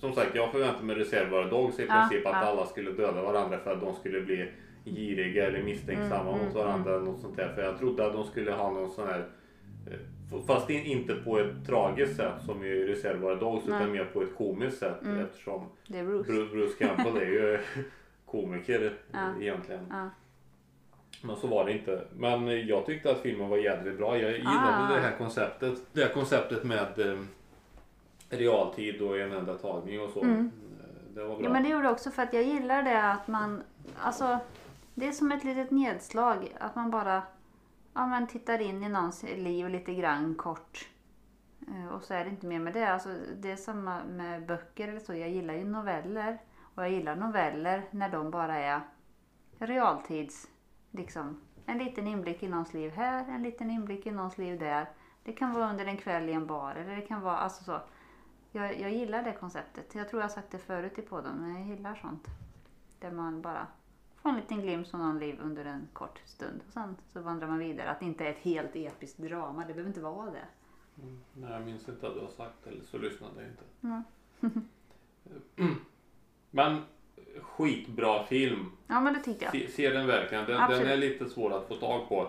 Som 0.00 0.12
sagt, 0.12 0.34
jag 0.34 0.50
förväntade 0.52 0.84
mig 0.84 0.96
Reservoir 0.96 1.50
Dogs 1.50 1.78
i 1.78 1.86
Ja, 1.88 1.94
princip 2.08 2.26
att 2.26 2.32
ja. 2.32 2.38
alla 2.38 2.66
skulle 2.66 2.90
döda 2.90 3.22
varandra 3.22 3.58
för 3.58 3.72
att 3.72 3.80
de 3.80 3.94
skulle 3.94 4.20
bli 4.20 4.50
giriga 4.84 5.46
eller 5.46 5.62
misstänksamma 5.62 6.20
Mm, 6.32 6.44
mot 6.44 6.54
mm, 6.54 6.66
varandra. 6.66 6.94
eller 6.94 7.04
Något 7.04 7.20
sånt 7.20 7.36
där. 7.36 7.52
För 7.54 7.62
jag 7.62 7.78
trodde 7.78 8.06
att 8.06 8.12
de 8.12 8.24
skulle 8.24 8.52
ha 8.52 8.70
någon 8.72 8.90
sån 8.90 9.06
här... 9.08 9.28
eh, 9.86 10.38
Fast 10.46 10.70
in, 10.70 10.84
inte 10.84 11.14
på 11.14 11.38
ett 11.38 11.66
tragiskt 11.66 12.16
sätt 12.16 12.32
som 12.46 12.64
i 12.64 12.84
Reservoir 12.84 13.36
Dogs 13.36 13.64
Nej. 13.66 13.76
utan 13.78 13.92
mer 13.92 14.04
på 14.04 14.22
ett 14.22 14.36
komiskt 14.36 14.78
sätt 14.78 15.02
Mm. 15.02 15.24
eftersom 15.24 15.68
Det 15.86 15.98
är 15.98 16.04
Bruce. 16.04 16.32
Bruce, 16.32 16.52
Bruce 16.54 16.84
Campbell 16.86 17.16
är 17.16 17.26
ju 17.26 17.58
komiker 18.26 18.92
Ja. 19.12 19.30
egentligen. 19.40 19.86
Ja. 19.90 20.10
Men 21.22 21.36
så 21.36 21.46
var 21.46 21.64
det 21.64 21.72
inte. 21.72 22.04
Men 22.16 22.66
jag 22.66 22.86
tyckte 22.86 23.10
att 23.10 23.20
filmen 23.20 23.48
var 23.48 23.56
jädrigt 23.56 23.98
bra. 23.98 24.18
Jag 24.18 24.32
gillade 24.32 24.76
Ah. 24.76 24.94
det 24.94 25.00
här 25.00 25.16
konceptet. 25.18 25.74
Det 25.92 26.02
här 26.02 26.12
konceptet 26.12 26.64
med 26.64 26.98
eh, 26.98 27.18
realtid 28.30 29.02
och 29.02 29.18
en 29.18 29.32
enda 29.32 29.54
tagning 29.58 30.00
och 30.00 30.10
så. 30.10 30.22
Mm. 30.22 30.50
Eh, 30.80 31.14
Det 31.14 31.24
var 31.24 31.36
bra. 31.36 31.44
Ja, 31.44 31.50
men 31.52 31.62
det 31.62 31.68
gjorde 31.68 31.90
också 31.90 32.10
för 32.10 32.22
att 32.22 32.32
jag 32.32 32.42
gillar 32.42 32.82
det 32.82 33.02
att 33.12 33.28
man, 33.28 33.62
alltså 34.00 34.38
det 34.94 35.06
är 35.08 35.12
som 35.12 35.32
ett 35.32 35.44
litet 35.44 35.70
nedslag 35.70 36.56
att 36.60 36.74
man 36.76 36.90
bara 36.90 37.22
ja, 37.94 38.06
men 38.06 38.26
tittar 38.26 38.60
in 38.60 38.84
i 38.84 38.88
någons 38.88 39.22
liv 39.22 39.68
lite 39.68 39.94
grann 39.94 40.34
kort. 40.34 40.88
Eh, 41.68 41.94
Och 41.94 42.02
så 42.02 42.14
är 42.14 42.24
det 42.24 42.30
inte 42.30 42.46
mer 42.46 42.60
med 42.60 42.72
det. 42.72 42.92
Alltså, 42.92 43.08
det 43.36 43.50
är 43.50 43.56
samma 43.56 44.04
med 44.04 44.46
böcker 44.46 44.88
eller 44.88 45.00
så. 45.00 45.14
Jag 45.14 45.30
gillar 45.30 45.54
ju 45.54 45.64
noveller. 45.64 46.38
Och 46.74 46.82
jag 46.84 46.90
gillar 46.90 47.16
noveller 47.16 47.82
när 47.90 48.08
de 48.08 48.30
bara 48.30 48.56
är 48.58 48.80
realtids, 49.58 50.48
liksom. 50.90 51.40
En 51.66 51.78
liten 51.78 52.06
inblick 52.06 52.42
i 52.42 52.48
någons 52.48 52.74
liv 52.74 52.90
här, 52.90 53.24
en 53.28 53.42
liten 53.42 53.70
inblick 53.70 54.06
i 54.06 54.10
någons 54.10 54.38
liv 54.38 54.58
där. 54.58 54.86
Det 55.24 55.32
kan 55.32 55.52
vara 55.52 55.70
under 55.70 55.86
en 55.86 55.96
kväll 55.96 56.28
i 56.28 56.32
en 56.32 56.46
bar 56.46 56.74
eller 56.74 56.96
det 56.96 57.02
kan 57.02 57.20
vara, 57.20 57.36
alltså 57.38 57.64
så. 57.64 57.80
Jag, 58.52 58.80
jag 58.80 58.92
gillar 58.92 59.22
det 59.22 59.32
konceptet. 59.32 59.94
Jag 59.94 60.08
tror 60.08 60.22
jag 60.22 60.28
har 60.28 60.34
sagt 60.34 60.50
det 60.50 60.58
förut 60.58 60.98
i 60.98 61.02
podden, 61.02 61.36
men 61.36 61.54
jag 61.54 61.68
gillar 61.68 61.94
sånt. 61.94 62.26
Där 62.98 63.10
man 63.10 63.42
bara 63.42 63.66
får 64.16 64.28
en 64.28 64.36
liten 64.36 64.62
glimt 64.62 64.88
från 64.88 65.00
någon 65.00 65.18
liv 65.18 65.38
under 65.42 65.64
en 65.64 65.88
kort 65.92 66.20
stund. 66.24 66.60
Och 66.66 66.72
sen 66.72 66.96
så 67.12 67.20
vandrar 67.20 67.48
man 67.48 67.58
vidare. 67.58 67.90
Att 67.90 68.00
det 68.00 68.06
inte 68.06 68.24
är 68.24 68.30
ett 68.30 68.38
helt 68.38 68.76
episkt 68.76 69.18
drama. 69.18 69.60
Det 69.60 69.74
behöver 69.74 69.88
inte 69.88 70.00
vara 70.00 70.30
det. 70.30 70.44
Mm. 71.02 71.20
Nej, 71.32 71.52
jag 71.52 71.62
minns 71.62 71.88
inte 71.88 72.06
att 72.06 72.14
du 72.14 72.20
har 72.20 72.28
sagt 72.28 72.66
eller 72.66 72.84
så 72.84 72.98
lyssnade 72.98 73.32
jag 73.36 73.50
inte. 73.50 73.64
Mm. 74.40 74.64
Men 76.50 76.82
skitbra 77.40 78.24
film. 78.26 78.72
Ja, 78.86 79.00
men 79.00 79.14
det 79.14 79.20
tyckte 79.20 79.44
jag. 79.44 79.52
Se, 79.52 79.68
se 79.68 79.90
den 79.90 80.06
verkligen. 80.06 80.44
Den, 80.46 80.70
den 80.70 80.86
är 80.86 80.96
lite 80.96 81.28
svår 81.28 81.52
att 81.52 81.68
få 81.68 81.74
tag 81.74 82.08
på. 82.08 82.20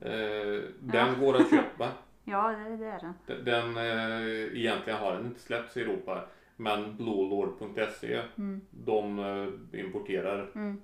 Eh, 0.00 0.62
den 0.80 1.20
går 1.20 1.36
att 1.36 1.50
köpa. 1.50 1.92
Ja, 2.28 2.48
det, 2.48 2.76
det 2.76 2.86
är 2.86 3.00
den. 3.00 3.14
Den, 3.26 3.44
den 3.44 3.76
eh, 3.76 4.58
egentligen 4.58 4.98
har 4.98 5.12
den 5.14 5.26
inte 5.26 5.40
släppts 5.40 5.76
i 5.76 5.80
Europa. 5.82 6.24
Men 6.56 6.96
bluelord.se 6.96 8.20
Mm. 8.38 8.60
de 8.70 9.18
eh, 9.18 9.80
importerar 9.80 10.50
Mm. 10.54 10.80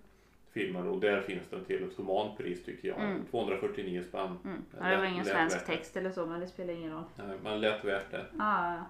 filmer 0.52 0.86
och 0.88 1.00
där 1.00 1.20
finns 1.20 1.42
den 1.50 1.64
till 1.64 1.84
ett 1.84 1.96
humant 1.96 2.38
pris 2.38 2.64
tycker 2.64 2.88
jag. 2.88 3.00
Mm. 3.00 3.24
249 3.30 4.02
spänn. 4.08 4.38
Mm. 4.44 4.62
Ja, 4.80 4.86
det 4.88 4.96
var 4.96 5.04
ingen 5.04 5.24
svensk 5.24 5.66
text 5.66 5.96
eller 5.96 6.10
så 6.10 6.26
men 6.26 6.40
det 6.40 6.46
spelar 6.46 6.74
ingen 6.74 6.92
roll. 6.92 7.04
Nej, 7.16 7.36
Men 7.42 7.60
lätt 7.60 7.84
värt 7.84 8.10
det. 8.10 8.26
Ja, 8.38 8.64
ja, 8.68 8.74
ja. 8.74 8.84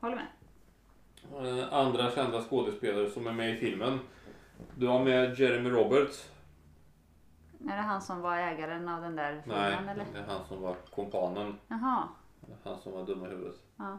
Håller 0.00 0.16
med. 0.16 0.26
Eh, 1.58 1.72
Andra 1.72 2.10
kända 2.10 2.42
skådespelare 2.42 3.10
som 3.10 3.26
är 3.26 3.32
med 3.32 3.50
i 3.54 3.56
filmen. 3.56 3.98
Du 4.76 4.86
har 4.86 5.04
med 5.04 5.38
Jeremy 5.40 5.70
Roberts. 5.70 6.30
Är 7.64 7.76
det 7.76 7.82
han 7.82 8.02
som 8.02 8.20
var 8.20 8.36
ägaren 8.36 8.88
av 8.88 9.02
den 9.02 9.16
där 9.16 9.42
Nej, 9.46 9.76
filmen 9.76 9.88
eller? 9.88 10.04
det 10.12 10.18
är 10.18 10.24
han 10.36 10.44
som 10.48 10.62
var 10.62 10.74
kompanen. 10.94 11.54
Jaha. 11.68 12.02
Han 12.64 12.78
som 12.78 12.92
var 12.92 13.06
dum 13.06 13.24
i 13.24 13.28
huvudet. 13.28 13.56
Ja. 13.76 13.98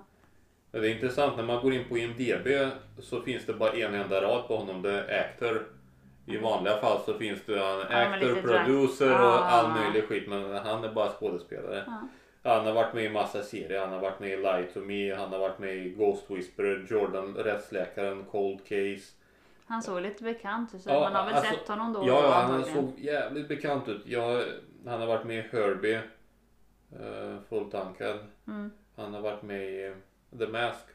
Det 0.72 0.78
är 0.78 0.96
intressant 0.96 1.38
när 1.38 1.44
man 1.44 1.62
går 1.62 1.74
in 1.74 1.90
på 1.90 1.98
IMDB 1.98 2.72
så 3.00 3.22
finns 3.22 3.46
det 3.46 3.54
bara 3.54 3.72
en 3.74 3.94
enda 3.96 4.22
rad 4.22 4.48
på 4.48 4.58
honom. 4.58 4.82
Det 4.82 5.04
är 5.04 5.20
actor. 5.20 5.66
I 6.26 6.38
vanliga 6.38 6.78
fall 6.78 7.00
så 7.06 7.14
finns 7.14 7.40
det 7.46 7.54
en 7.54 7.60
Ja, 7.90 7.98
actor, 7.98 8.28
drag. 8.42 8.44
producer 8.66 9.12
Ah. 9.12 9.34
och 9.40 9.46
all 9.52 9.72
möjlig 9.82 10.04
skit. 10.08 10.30
Men 10.30 10.54
han 10.54 10.84
är 10.84 10.94
bara 10.94 11.10
skådespelare. 11.10 11.84
Ja. 11.88 12.08
Han 12.56 12.66
har 12.66 12.74
varit 12.74 12.94
med 12.94 13.04
i 13.04 13.10
massa 13.10 13.44
serier. 13.44 13.80
Han 13.82 13.90
har 13.94 14.00
varit 14.00 14.20
med 14.20 14.30
i 14.30 14.38
Lie 14.38 14.68
to 14.74 14.80
Me. 14.80 15.16
Han 15.16 15.32
har 15.32 15.40
varit 15.40 15.60
med 15.60 15.76
i 15.76 15.90
Ghost 15.90 16.26
Whisperer, 16.32 16.88
Jordan, 16.90 17.34
Rättsläkaren, 17.36 18.26
Cold 18.32 18.60
Case. 18.64 19.14
Han 19.70 19.82
såg 19.82 20.02
lite 20.02 20.24
bekant 20.24 20.76
ut 20.76 20.82
så 20.82 20.90
Ja, 20.90 21.00
man 21.00 21.16
har 21.16 21.26
väl 21.26 21.36
alltså, 21.36 21.54
sett 21.54 21.68
honom 21.68 21.94
då. 21.94 22.00
Ja, 22.00 22.24
ja, 22.24 22.32
han 22.32 22.52
antagligen. 22.52 22.88
såg 22.88 23.00
jävligt 23.00 23.48
bekant 23.48 23.88
ut. 23.88 24.02
Jag, 24.06 24.44
han 24.86 25.00
har 25.00 25.08
varit 25.08 25.26
med 25.26 25.38
i 25.38 25.42
Herbie. 25.42 26.02
Uh, 27.00 27.42
Fulltankad. 27.50 28.20
Mm. 28.48 28.72
Han 28.96 29.14
har 29.14 29.22
varit 29.22 29.44
med 29.44 29.64
i 29.64 29.94
The 30.38 30.48
Mask. 30.48 30.86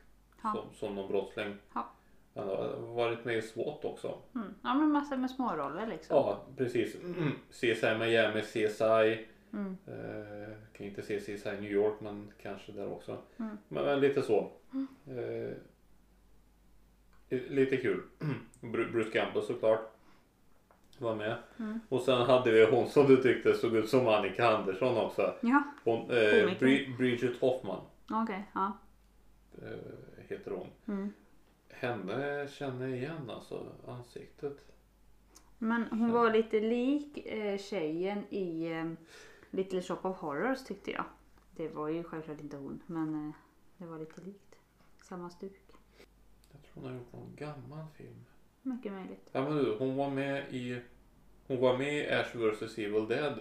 Ja. 0.42 0.52
Som, 0.52 0.74
som 0.74 0.94
någon 0.94 1.08
brottsling. 1.08 1.56
Ja. 1.74 1.90
Han 2.34 2.48
har 2.48 2.76
varit 2.94 3.24
med 3.24 3.36
i 3.36 3.42
SWAT 3.42 3.84
också. 3.84 4.18
Mm. 4.34 4.54
Ja 4.62 4.74
men 4.74 4.92
massor 4.92 5.16
med 5.16 5.30
småroller 5.30 5.86
liksom. 5.86 6.16
Ja, 6.16 6.44
precis. 6.56 6.94
Mm. 7.04 7.32
CSI 7.50 7.94
Miami, 7.98 8.42
CSI. 8.42 9.26
Mm. 9.52 9.76
Eh, 9.86 10.56
kan 10.72 10.86
inte 10.86 11.02
se 11.02 11.20
CSI 11.20 11.50
New 11.50 11.72
York 11.72 12.00
men 12.00 12.32
kanske 12.42 12.72
där 12.72 12.92
också. 12.92 13.18
Mm. 13.38 13.58
Men, 13.68 13.84
men 13.84 14.00
lite 14.00 14.22
så. 14.22 14.50
Eh, 15.06 15.56
lite 17.48 17.76
kul. 17.76 18.02
Bru- 18.60 18.92
Bruce 18.92 19.10
Campbell 19.10 19.42
såklart. 19.42 19.90
Var 20.98 21.14
med. 21.16 21.36
Mm. 21.58 21.80
Och 21.88 22.00
sen 22.00 22.22
hade 22.22 22.50
vi 22.52 22.66
hon 22.70 22.88
som 22.88 23.06
du 23.06 23.16
tyckte 23.22 23.54
såg 23.54 23.76
ut 23.76 23.88
som 23.88 24.08
Annika 24.08 24.48
Andersson 24.56 24.96
också. 24.96 25.34
Ja, 25.40 25.62
Hon, 25.84 26.10
eh. 26.10 26.16
Bri- 26.58 26.96
Bridget 26.96 27.36
Hoffman 27.40 27.80
okej. 28.10 28.44
ja. 28.54 28.72
eh, 29.62 30.24
heter 30.28 30.50
hon. 30.50 30.66
Mm. 30.96 31.12
Henne 31.70 32.48
känner 32.50 32.86
jag 32.88 32.96
igen 32.98 33.30
alltså 33.30 33.66
ansiktet. 33.88 34.64
Men 35.58 35.84
hon 35.90 36.12
var 36.12 36.30
lite 36.32 36.60
lik 36.60 37.26
eh, 37.26 37.58
tjejen 37.58 38.24
i 38.30 38.72
eh, 38.72 38.84
Little 39.50 39.82
Shop 39.82 39.98
of 40.02 40.16
Horrors 40.16 40.64
tyckte 40.64 40.90
jag. 40.90 41.04
Det 41.56 41.68
var 41.68 41.88
ju 41.88 42.02
självklart 42.04 42.40
inte 42.40 42.56
hon 42.56 42.80
men 42.86 43.26
eh, 43.28 43.34
det 43.78 43.86
var 43.86 43.98
lite 43.98 44.20
likt. 44.20 44.54
Samma 45.02 45.30
stuk. 45.30 45.60
Hon 46.74 46.84
har 46.84 46.92
gjort 46.92 47.12
någon 47.12 47.36
gammal 47.36 47.86
film. 47.96 48.24
Mycket 48.62 48.92
möjligt. 48.92 49.28
Ja 49.32 49.42
men 49.48 49.56
du, 49.56 49.76
hon 49.78 49.96
var 49.96 50.10
med 50.10 50.44
i 50.54 50.80
Hon 51.46 51.60
var 51.60 51.78
med 51.78 51.94
i 51.94 52.10
Ash 52.12 52.36
vs 52.36 52.78
Evil 52.78 53.08
Dead. 53.08 53.38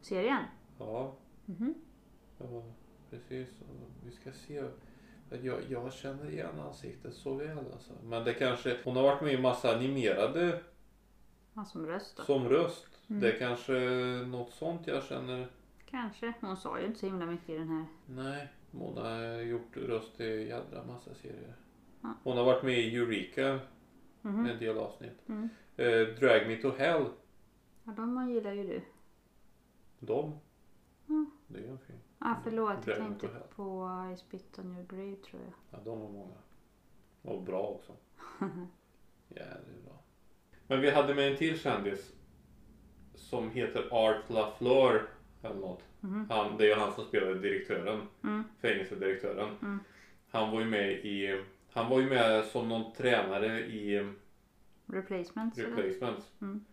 Serien? 0.00 0.42
Ja, 0.78 1.14
Mhm. 1.46 1.74
ja 2.38 2.62
precis. 3.10 3.48
Vi 4.04 4.10
ska 4.12 4.32
se. 4.32 4.62
Jag, 5.42 5.60
jag 5.68 5.92
känner 5.92 6.30
igen 6.30 6.60
ansiktet 6.60 7.14
så 7.14 7.34
väl 7.34 7.58
alltså. 7.58 7.92
Men 8.02 8.24
det 8.24 8.34
kanske, 8.34 8.76
hon 8.84 8.96
har 8.96 9.02
varit 9.02 9.22
med 9.22 9.32
i 9.34 9.38
massa 9.38 9.76
animerade 9.76 10.60
Ja, 11.54 11.64
som 11.64 11.86
röst 11.86 12.16
då. 12.16 12.22
som 12.22 12.48
röst. 12.48 12.86
Mm. 13.08 13.20
Det 13.22 13.32
är 13.32 13.38
kanske 13.38 13.72
något 14.26 14.52
sånt 14.52 14.86
jag 14.86 15.02
känner. 15.04 15.46
Kanske. 15.90 16.32
Hon 16.40 16.56
sa 16.56 16.80
ju 16.80 16.86
inte 16.86 16.98
så 16.98 17.06
himla 17.06 17.26
mycket 17.26 17.48
i 17.50 17.58
den 17.58 17.68
här. 17.68 17.84
Nej, 18.06 18.48
hon 18.72 18.96
har 18.96 19.40
gjort 19.42 19.76
röst 19.76 20.20
i 20.20 20.48
jädra 20.48 20.84
massa 20.84 21.14
serier. 21.14 21.54
Ja. 22.02 22.14
Hon 22.22 22.36
har 22.36 22.44
varit 22.44 22.62
med 22.62 22.78
i 22.78 22.96
Eureka, 22.96 23.60
Mhm. 24.22 24.46
en 24.46 24.58
del 24.58 24.78
avsnitt. 24.78 25.28
Mm. 25.28 25.48
Eh, 25.76 26.00
Drag 26.20 26.46
Me 26.48 26.56
To 26.56 26.70
Hell, 26.78 27.04
Ja, 27.84 27.92
de 27.92 28.30
gillar 28.30 28.52
ju 28.52 28.66
du. 28.66 28.80
de. 29.98 30.38
Mm. 31.08 31.30
Det 31.46 31.58
är 31.58 31.68
en 31.70 31.78
film. 31.78 31.98
Ah, 32.18 32.34
förlåt, 32.44 32.70
jag 32.72 32.82
Drag 32.84 32.96
tänkte 32.96 33.28
på 33.56 33.90
I 34.14 34.16
Spit 34.16 34.58
On 34.58 34.72
Your 34.72 34.86
Grave 34.86 35.16
tror 35.16 35.42
jag. 35.42 35.52
Ja, 35.70 35.78
de 35.84 36.00
var 36.00 36.08
många. 36.08 36.34
Och 37.22 37.42
bra 37.42 37.62
också. 37.62 37.92
Jävligt 39.28 39.84
bra. 39.84 39.98
Men 40.66 40.80
vi 40.80 40.90
hade 40.90 41.14
med 41.14 41.30
en 41.32 41.36
till 41.36 41.58
kändis. 41.58 42.12
Som 43.14 43.50
heter 43.50 43.88
Art 43.90 44.30
LaFleur. 44.30 45.02
Eller 45.42 45.54
något. 45.60 45.82
Mhm. 46.00 46.26
Han, 46.30 46.56
det 46.56 46.64
är 46.64 46.68
ju 46.68 46.74
han 46.74 46.92
som 46.92 47.04
spelade 47.04 47.38
direktören. 47.38 48.00
Mm. 48.24 48.44
Fängelsedirektören. 48.60 49.48
Mm. 49.62 49.80
Han 50.30 50.50
var 50.50 50.60
ju 50.60 50.66
med 50.66 50.90
i... 50.92 51.44
Han 51.72 51.90
var 51.90 52.00
ju 52.00 52.08
med 52.08 52.44
som 52.44 52.68
någon 52.68 52.92
tränare 52.92 53.60
i 53.60 54.10
Replacements? 54.86 55.58
Replacements. 55.58 56.32
Mm. 56.40 56.64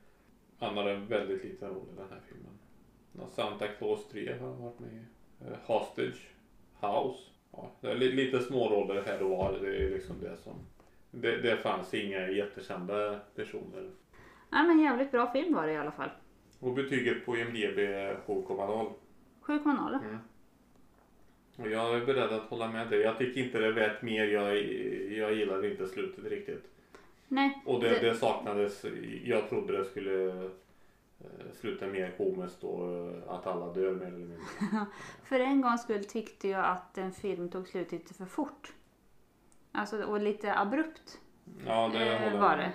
Han 0.59 0.77
har 0.77 0.89
en 0.89 1.07
väldigt 1.07 1.43
liten 1.43 1.69
roll 1.69 1.87
i 1.93 1.95
den 1.95 2.09
här 2.09 2.21
filmen. 2.29 3.29
Santa 3.29 3.67
Claus 3.67 4.07
3 4.11 4.37
har 4.39 4.47
han 4.47 4.61
varit 4.63 4.79
med 4.79 4.89
i. 4.93 5.01
Eh, 5.45 5.57
Hostage. 5.65 6.27
House. 6.79 7.19
Ja, 7.51 7.71
det 7.81 7.91
är 7.91 7.95
li- 7.95 8.11
lite 8.11 8.39
små 8.39 8.69
roller 8.69 9.03
här 9.05 9.21
och 9.23 9.29
var. 9.29 9.59
Det 9.61 9.77
är 9.77 9.89
liksom 9.89 10.15
det 10.21 10.37
som... 10.37 10.53
Det, 11.11 11.41
det 11.41 11.57
fanns 11.57 11.93
inga 11.93 12.27
jättekända 12.29 13.19
personer. 13.35 13.91
Nej 14.49 14.67
men 14.67 14.79
jävligt 14.79 15.11
bra 15.11 15.31
film 15.31 15.53
var 15.53 15.67
det 15.67 15.73
i 15.73 15.77
alla 15.77 15.91
fall. 15.91 16.09
Och 16.59 16.73
betyget 16.73 17.25
på 17.25 17.37
IMDB 17.37 17.77
är 17.79 18.15
7,0. 18.27 18.91
7,0. 19.41 20.03
Mm. 20.03 20.17
Och 21.59 21.69
jag 21.69 21.95
är 21.95 22.05
beredd 22.05 22.31
att 22.31 22.49
hålla 22.49 22.67
med 22.67 22.89
dig. 22.89 22.99
Jag 22.99 23.17
tycker 23.17 23.41
inte 23.41 23.59
det 23.59 23.71
värt 23.71 24.01
mer. 24.01 24.25
Jag, 24.25 24.57
jag 25.11 25.33
gillar 25.33 25.65
inte 25.65 25.87
slutet 25.87 26.25
riktigt. 26.25 26.69
Nej. 27.27 27.61
Och 27.65 27.81
det, 27.81 27.99
det- 27.99 28.15
saknades. 28.15 28.85
Jag 29.23 29.49
trodde 29.49 29.77
det 29.77 29.85
skulle 29.85 30.27
eh, 31.19 31.51
sluta 31.53 31.87
mer 31.87 32.13
komiskt 32.17 32.63
och 32.63 32.91
eh, 32.91 33.13
att 33.27 33.47
alla 33.47 33.73
dör 33.73 33.95
mer 33.95 34.05
eller 34.05 34.17
mindre. 34.17 34.37
För 35.23 35.39
en 35.39 35.61
gångs 35.61 35.83
skull 35.83 36.05
tyckte 36.05 36.47
jag 36.47 36.65
att 36.65 36.97
en 36.97 37.11
film 37.11 37.49
tog 37.49 37.67
slut 37.67 37.91
lite 37.91 38.13
för 38.13 38.25
fort. 38.25 38.73
Alltså 39.71 40.03
och 40.03 40.19
lite 40.19 40.55
abrupt 40.59 41.19
Ja, 41.65 41.89
det 41.93 42.17
eh, 42.17 42.41
var 42.41 42.57
det. 42.57 42.73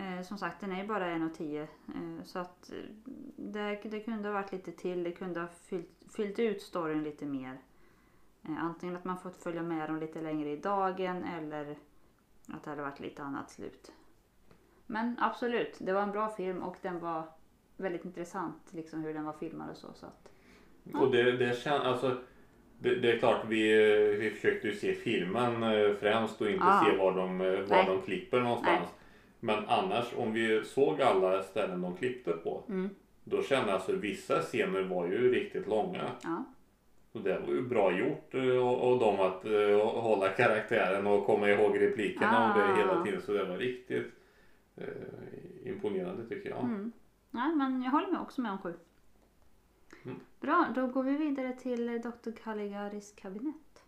Eh, 0.00 0.22
som 0.22 0.38
sagt 0.38 0.60
den 0.60 0.72
är 0.72 0.82
ju 0.82 0.88
bara 0.88 1.06
1,10 1.06 1.62
eh, 1.62 2.24
så 2.24 2.38
att 2.38 2.70
det, 3.36 3.80
det 3.82 4.00
kunde 4.00 4.28
ha 4.28 4.32
varit 4.32 4.52
lite 4.52 4.72
till. 4.72 5.04
Det 5.04 5.12
kunde 5.12 5.40
ha 5.40 5.48
fyllt, 5.48 5.88
fyllt 6.16 6.38
ut 6.38 6.62
storyn 6.62 7.04
lite 7.04 7.24
mer. 7.26 7.58
Eh, 8.48 8.64
antingen 8.64 8.96
att 8.96 9.04
man 9.04 9.18
fått 9.18 9.36
följa 9.36 9.62
med 9.62 9.88
dem 9.88 10.00
lite 10.00 10.20
längre 10.20 10.50
i 10.50 10.56
dagen 10.56 11.24
eller 11.24 11.76
att 12.48 12.64
det 12.64 12.70
hade 12.70 12.82
varit 12.82 13.00
lite 13.00 13.22
annat 13.22 13.50
slut. 13.50 13.92
Men 14.86 15.16
absolut, 15.20 15.76
det 15.78 15.92
var 15.92 16.02
en 16.02 16.10
bra 16.12 16.28
film 16.28 16.62
och 16.62 16.76
den 16.82 17.00
var 17.00 17.22
väldigt 17.76 18.04
intressant 18.04 18.62
liksom 18.70 19.02
hur 19.04 19.14
den 19.14 19.24
var 19.24 19.32
filmad 19.32 19.70
och 19.70 19.76
så. 19.76 19.88
så 19.94 20.06
att, 20.06 20.28
Och 20.94 21.10
det, 21.10 21.32
det 21.32 21.58
känns, 21.62 21.82
alltså. 21.84 22.16
Det, 22.78 22.94
det 22.94 23.12
är 23.12 23.18
klart 23.18 23.44
vi, 23.48 23.72
vi 24.20 24.30
försökte 24.30 24.68
ju 24.68 24.74
se 24.74 24.94
filmen 24.94 25.62
eh, 25.62 25.94
främst 25.94 26.40
och 26.40 26.50
inte 26.50 26.64
Ja. 26.64 26.86
se 26.90 26.96
var 26.96 27.16
de, 27.16 27.40
eh, 27.40 27.46
var 27.60 27.66
Nej. 27.68 27.86
de 27.86 28.02
klipper 28.02 28.40
någonstans. 28.40 28.80
Nej. 28.80 28.88
Men 29.40 29.64
annars 29.68 30.14
om 30.16 30.32
vi 30.32 30.64
såg 30.64 31.02
alla 31.02 31.42
ställen 31.42 31.80
de 31.82 31.96
klippte 31.96 32.32
på. 32.32 32.62
mm, 32.68 32.90
Då 33.24 33.42
kände 33.42 33.66
jag 33.66 33.74
alltså 33.74 33.92
vissa 33.92 34.40
scener 34.42 34.82
var 34.82 35.06
ju 35.06 35.32
riktigt 35.34 35.66
långa. 35.66 36.10
ja. 36.22 36.44
Och 37.16 37.22
det 37.22 37.38
var 37.38 37.48
ju 37.48 37.62
bra 37.62 37.98
gjort 37.98 38.34
eh, 38.34 38.68
och, 38.68 38.92
och 38.92 38.98
de 39.00 39.20
att 39.20 39.44
eh, 39.44 40.00
hålla 40.00 40.28
karaktären 40.28 41.06
och 41.06 41.26
komma 41.26 41.48
ihåg 41.50 41.80
replikerna 41.80 42.48
och 42.48 42.58
det 42.58 42.64
Ah. 42.64 42.76
hela 42.76 43.04
tiden. 43.04 43.22
Så 43.22 43.32
det 43.32 43.44
var 43.44 43.56
riktigt 43.56 44.12
eh, 44.76 44.86
imponerande 45.64 46.28
tycker 46.28 46.50
jag. 46.50 46.64
Mm. 46.64 46.92
Nej, 47.30 47.54
men 47.54 47.82
jag 47.82 47.90
håller 47.90 48.08
med 48.12 48.20
också 48.20 48.40
med 48.40 48.52
om 48.52 48.58
sju. 48.58 48.74
Mm. 50.04 50.20
Bra, 50.40 50.66
då 50.74 50.86
går 50.86 51.02
vi 51.02 51.16
vidare 51.16 51.52
till 51.52 51.88
eh, 51.88 51.94
Dr. 51.94 52.30
Caligaris 52.44 53.12
kabinett. 53.16 53.84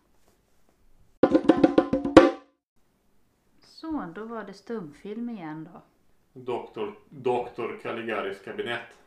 Så, 3.60 4.12
då 4.14 4.24
var 4.24 4.44
det 4.44 4.52
stumfilm 4.52 5.28
igen 5.30 5.68
då. 5.72 5.82
Doktor, 6.40 6.94
Doktor 7.08 7.78
Caligaris 7.82 8.40
kabinett. 8.40 8.98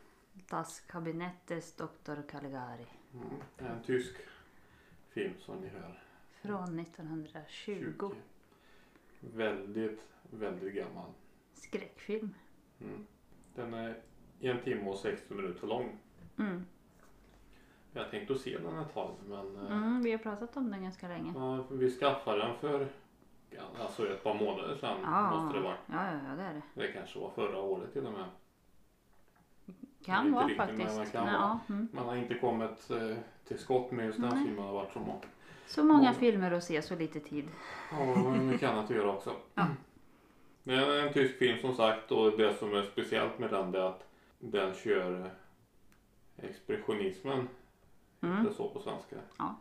Das 0.50 0.80
Kabinettes 0.80 1.76
Dr. 1.76 2.22
Caligari. 2.30 2.86
Mm. 3.14 3.42
En 3.58 3.82
tysk 3.82 4.16
film 5.10 5.32
som 5.38 5.56
ni 5.60 5.68
hör. 5.68 6.02
Från 6.42 6.78
1920. 6.78 7.44
20. 7.48 8.10
Väldigt, 9.20 10.00
väldigt 10.30 10.74
gammal. 10.74 11.10
Skräckfilm. 11.54 12.34
Mm. 12.80 13.06
Den 13.54 13.74
är 13.74 14.00
en 14.40 14.62
timme 14.62 14.90
och 14.90 14.96
60 14.98 15.34
minuter 15.34 15.66
lång. 15.66 15.98
Mm. 16.38 16.64
Jag 17.92 18.10
tänkte 18.10 18.34
se 18.38 18.58
den 18.58 18.78
ett 18.78 18.94
tag 18.94 19.14
men 19.26 19.56
eh, 19.56 19.72
Mm, 19.72 20.02
vi 20.02 20.10
har 20.10 20.18
pratat 20.18 20.56
om 20.56 20.70
den 20.70 20.82
ganska 20.82 21.08
länge. 21.08 21.32
ja, 21.36 21.64
vi 21.70 21.90
skaffade 21.90 22.38
den 22.38 22.56
för 22.58 22.88
alltså 23.80 24.08
ett 24.08 24.22
par 24.24 24.34
månader 24.34 24.76
sedan 24.76 25.00
Ja, 25.02 25.30
måste 25.30 25.58
det 25.58 25.64
vara. 25.64 25.76
ja, 25.86 26.12
ja, 26.12 26.20
ja, 26.28 26.36
det 26.36 26.42
är 26.42 26.54
det. 26.54 26.62
Det 26.74 26.92
kanske 26.92 27.18
var 27.18 27.30
förra 27.30 27.58
året 27.60 27.92
till 27.92 28.06
och 28.06 28.12
med. 28.12 28.24
Kan 30.04 30.32
vara 30.32 30.46
riktigt, 30.46 30.58
men 30.58 30.66
faktiskt. 30.66 31.12
det 31.12 31.18
kan 31.18 31.26
ja, 31.26 31.58
mm. 31.68 31.88
Man 31.92 32.06
har 32.06 32.16
inte 32.16 32.34
kommit 32.34 32.90
eh, 32.90 33.16
till 33.48 33.58
skott 33.58 33.90
med 33.90 34.06
just 34.06 34.20
den 34.20 34.44
filmen. 34.44 34.64
Har 34.64 34.72
varit 34.72 34.92
så 34.92 34.98
många. 34.98 35.20
Så 35.66 35.84
många 35.84 36.14
filmer 36.14 36.50
att 36.52 36.64
se, 36.64 36.82
så 36.82 36.96
lite 36.96 37.20
tid. 37.20 37.48
Ja, 37.90 38.30
mycket 38.30 38.70
annat 38.70 38.84
att 38.84 38.96
göra 38.96 39.12
också. 39.12 39.36
Ja. 39.54 39.66
Det 40.64 40.74
är 40.74 41.06
en 41.06 41.12
tysk 41.12 41.38
film 41.38 41.58
som 41.60 41.74
sagt 41.74 42.12
och 42.12 42.38
det 42.38 42.54
som 42.54 42.74
är 42.74 42.82
speciellt 42.82 43.38
med 43.38 43.50
den 43.50 43.74
är 43.74 43.78
att 43.78 44.04
den 44.38 44.74
kör 44.74 45.30
expressionismen. 46.36 47.48
Mm. 48.20 48.44
Det 48.44 48.50
är 48.50 48.54
så 48.54 48.68
på 48.68 48.80
svenska. 48.80 49.16
Ja. 49.38 49.56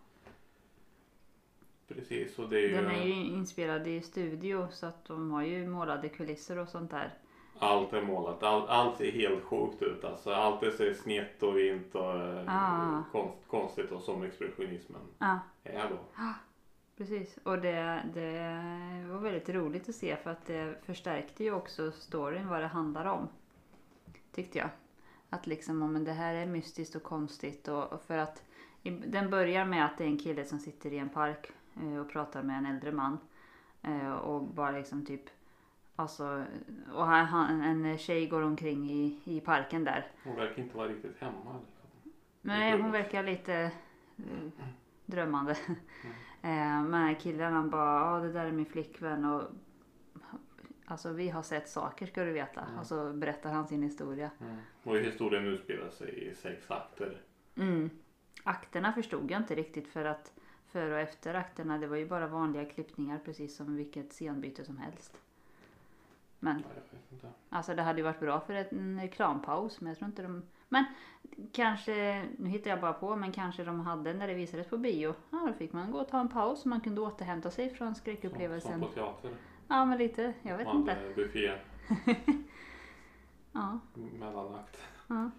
Precis 1.88 2.40
och 2.40 2.50
det 2.50 2.58
är 2.58 2.62
ju, 2.62 2.76
Den 2.76 2.92
är 2.92 3.06
ju 3.06 3.14
inspelad 3.14 3.88
i 3.88 4.02
studio 4.02 4.68
så 4.72 4.86
att 4.86 5.06
de 5.06 5.32
har 5.32 5.44
ju 5.44 5.68
målade 5.68 6.10
kulisser 6.10 6.58
och 6.58 6.70
sånt 6.70 6.92
där. 6.92 7.14
Allt 7.62 7.94
är 7.94 8.02
målat. 8.02 8.44
All, 8.44 8.68
allt 8.68 8.98
ser 8.98 9.12
helt 9.12 9.44
sjukt 9.44 9.82
ut. 9.82 10.04
Alltså, 10.04 10.32
allt 10.34 10.62
det 10.62 10.72
ser 10.72 10.94
snett 10.94 11.44
och 11.44 11.58
vint 11.58 11.96
och 11.96 12.16
eh, 12.16 12.44
Ah. 12.48 13.04
konst, 13.12 13.48
konstigt 13.48 13.92
och 13.92 14.02
som 14.02 14.24
expressionismen 14.24 15.02
Ja, 15.20 15.40
är 15.64 15.90
då. 15.90 15.98
precis. 16.98 17.38
Och 17.44 17.58
det, 17.62 18.04
det 18.14 18.40
var 19.10 19.20
väldigt 19.20 19.50
roligt 19.50 19.90
att 19.90 19.96
se 19.96 20.16
för 20.16 20.30
att 20.30 20.46
det 20.46 20.76
förstärkte 20.86 21.44
ju 21.44 21.54
också 21.54 21.92
storyn 21.92 22.48
vad 22.48 22.62
det 22.62 22.68
handlar 22.68 23.06
om. 23.06 23.28
Tyckte 24.32 24.58
jag. 24.58 24.70
Att 25.30 25.48
liksom, 25.48 25.82
om 25.84 26.04
det 26.04 26.12
här 26.12 26.34
är 26.34 26.46
mystiskt 26.46 26.96
och 26.96 27.04
konstigt 27.04 27.68
och, 27.68 27.94
och 27.94 28.02
för 28.02 28.18
att 28.18 28.44
den 29.06 29.30
börjar 29.30 29.66
med 29.66 29.86
att 29.86 29.98
det 29.98 30.04
är 30.04 30.08
en 30.08 30.18
kille 30.20 30.46
som 30.46 30.60
sitter 30.60 30.94
i 30.94 30.98
en 30.98 31.10
park 31.10 31.52
eh, 31.82 31.98
och 31.98 32.10
pratar 32.10 32.44
med 32.44 32.58
en 32.58 32.66
äldre 32.66 32.92
man. 32.92 33.18
Eh, 33.82 34.12
och 34.14 34.44
bara 34.44 34.72
liksom 34.72 35.06
typ 35.06 35.22
Alltså, 35.96 36.46
och 36.94 37.06
han, 37.06 37.26
han, 37.26 37.62
en 37.62 37.98
tjej 37.98 38.28
går 38.28 38.42
omkring 38.42 38.92
i, 38.92 39.20
i 39.24 39.42
parken 39.42 39.84
där. 39.84 40.08
Hon 40.24 40.36
verkar 40.36 40.62
inte 40.62 40.78
vara 40.78 40.88
riktigt 40.88 41.18
hemma. 41.20 41.60
Liksom. 41.60 42.12
Nej, 42.42 42.82
hon 42.82 42.92
verkar 42.92 43.24
lite 43.24 43.72
eh, 44.18 44.66
drömmande. 45.06 45.56
Eh, 46.44 46.84
men 46.84 47.16
killen 47.16 47.54
han 47.54 47.70
bara, 47.70 48.00
ja 48.00 48.20
det 48.20 48.32
där 48.32 48.46
är 48.46 48.52
min 48.52 48.66
flickvän 48.66 49.26
och 49.26 49.44
Alltså 50.92 51.14
vi 51.14 51.30
har 51.30 51.44
sett 51.44 51.70
saker 51.70 52.06
ska 52.06 52.24
du 52.24 52.32
veta. 52.32 52.62
Mm. 52.62 52.80
Och 52.80 52.88
så 52.88 53.14
berättar 53.14 53.52
han 53.52 53.68
sin 53.68 53.84
historia. 53.84 54.32
Mm. 54.42 54.58
Och 54.84 54.98
historien 54.98 55.46
utspelar 55.46 55.90
sig 55.90 56.28
i 56.28 56.36
sex 56.36 56.72
akter. 56.72 57.22
Mm. 57.56 57.90
Akterna 58.44 58.94
förstod 58.94 59.32
jag 59.32 59.42
inte 59.42 59.56
riktigt 59.56 59.88
för 59.88 60.06
att 60.06 60.34
före 60.66 60.94
och 60.94 61.00
efter 61.00 61.34
akterna 61.34 61.78
det 61.78 61.88
var 61.88 61.98
ju 61.98 62.08
bara 62.08 62.28
vanliga 62.28 62.66
klippningar 62.66 63.20
precis 63.26 63.56
som 63.56 63.76
vilket 63.76 64.14
scenbyte 64.14 64.66
som 64.66 64.78
helst. 64.78 65.18
Men. 66.44 66.64
Alltså 67.50 67.76
det 67.76 67.82
hade 67.82 68.00
ju 68.00 68.04
varit 68.04 68.20
bra 68.20 68.40
för 68.40 68.54
en 68.54 69.00
reklampaus 69.02 69.82
men 69.82 69.90
jag 69.90 69.98
tror 69.98 70.10
inte 70.10 70.22
de... 70.24 70.44
Men 70.70 70.86
kanske, 71.52 72.26
nu 72.38 72.50
hittar 72.50 72.70
jag 72.70 72.82
bara 72.82 72.94
på, 72.94 73.16
men 73.16 73.32
kanske 73.32 73.64
de 73.64 73.80
hade 73.80 74.14
när 74.14 74.28
det 74.28 74.34
visades 74.34 74.68
på 74.68 74.78
bio. 74.78 75.14
Ja, 75.30 75.44
då 75.48 75.54
fick 75.54 75.74
man 75.74 75.92
gå 75.92 76.00
och 76.00 76.08
ta 76.08 76.20
en 76.20 76.30
paus 76.30 76.62
så 76.62 76.70
man 76.70 76.82
kunde 76.82 77.02
återhämta 77.02 77.52
sig 77.52 77.70
från 77.70 77.88
Som, 77.88 77.96
skräckupplevelsen. 77.96 78.72
som 78.72 78.82
på 78.82 78.88
teater. 78.88 79.32
Ja, 79.68 79.86
men 79.86 79.98
lite. 79.98 80.34
Jag 80.42 80.58
vet 80.58 80.68
Man 80.68 80.78
inte. 80.78 80.92
hade 80.94 81.14
buffé 81.16 81.52
Ja, 83.52 83.80
mellanakt. 84.20 84.78
ja. 85.08 85.32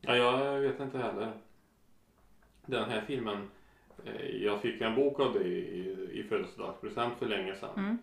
Ja, 0.00 0.44
jag 0.44 0.60
vet 0.60 0.80
inte 0.80 0.98
heller. 0.98 1.32
Den 2.66 2.90
här 2.90 3.00
filmen. 3.00 3.50
eh, 4.04 4.26
Jag 4.26 4.60
fick 4.60 4.80
en 4.80 4.94
bok 4.94 5.20
av 5.20 5.32
dig 5.32 5.48
i, 5.52 5.90
i 6.20 6.22
födelsedagspresent 6.28 7.14
för 7.18 7.26
länge 7.26 7.54
sedan. 7.54 7.70
Mm. 7.76 7.98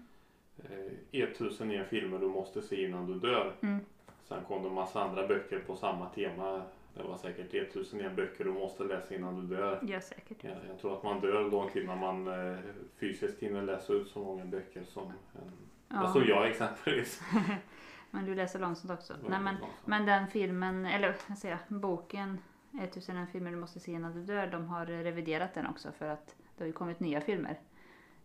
Eh, 0.63 1.21
1001 1.23 1.87
filmer 1.89 2.19
du 2.19 2.27
måste 2.27 2.61
se 2.61 2.85
innan 2.85 3.05
du 3.07 3.19
dör. 3.19 3.55
Mm. 3.61 3.79
Sen 4.23 4.43
kom 4.47 4.61
det 4.63 4.69
en 4.69 4.75
massa 4.75 5.01
andra 5.01 5.27
böcker 5.27 5.59
på 5.59 5.75
samma 5.75 6.09
tema. 6.09 6.61
Det 6.93 7.03
var 7.03 7.17
säkert 7.17 7.53
1001 7.53 8.15
böcker 8.15 8.43
du 8.43 8.51
måste 8.51 8.83
läsa 8.83 9.15
innan 9.15 9.35
du 9.47 9.55
dör. 9.55 9.79
Ja, 9.87 10.01
säkert. 10.01 10.43
Jag, 10.43 10.55
jag 10.69 10.79
tror 10.79 10.97
att 10.97 11.03
man 11.03 11.21
dör 11.21 11.51
långt 11.51 11.75
innan 11.75 11.97
man 11.99 12.27
eh, 12.27 12.57
fysiskt 12.99 13.39
hinner 13.43 13.61
läsa 13.61 13.93
ut 13.93 14.07
så 14.07 14.19
många 14.19 14.45
böcker 14.45 14.83
som, 14.83 15.03
en, 15.07 15.51
Ja. 15.87 16.13
som 16.13 16.23
jag 16.27 16.47
exempelvis. 16.49 17.21
Men 18.11 18.25
du 18.25 18.35
läser 18.35 18.59
långsamt 18.59 18.91
också. 18.99 19.13
Nej, 19.29 19.39
men, 19.39 19.43
långsamt. 19.55 19.71
men 19.85 20.05
den 20.05 20.27
filmen, 20.27 20.85
eller 20.85 21.15
vad 21.27 21.37
säger 21.37 21.57
jag, 21.69 21.79
boken 21.79 22.37
1001 22.81 23.29
filmer 23.31 23.51
du 23.51 23.57
måste 23.57 23.79
se 23.79 23.91
innan 23.91 24.13
du 24.13 24.23
dör. 24.23 24.47
De 24.47 24.67
har 24.67 24.85
reviderat 24.85 25.53
den 25.53 25.67
också 25.67 25.91
för 25.91 26.07
att 26.09 26.35
det 26.57 26.63
har 26.63 26.67
ju 26.67 26.73
kommit 26.73 26.99
nya 26.99 27.21
filmer. 27.21 27.59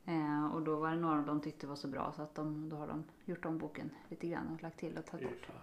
Eh, 0.07 0.55
och 0.55 0.63
då 0.63 0.77
var 0.77 0.91
det 0.91 0.97
några 0.97 1.23
dem 1.23 1.41
tyckte 1.41 1.67
var 1.67 1.77
så 1.77 1.89
bra 1.89 2.13
så 2.17 2.23
att 2.23 2.35
de, 2.35 2.69
då 2.69 2.77
har 2.77 2.87
de 2.87 3.05
gjort 3.25 3.45
om 3.45 3.59
boken 3.59 3.91
lite 4.09 4.27
grann 4.27 4.55
och 4.55 4.63
lagt 4.63 4.79
till 4.79 4.99
och 4.99 5.07
tagit 5.07 5.29
bort. 5.29 5.57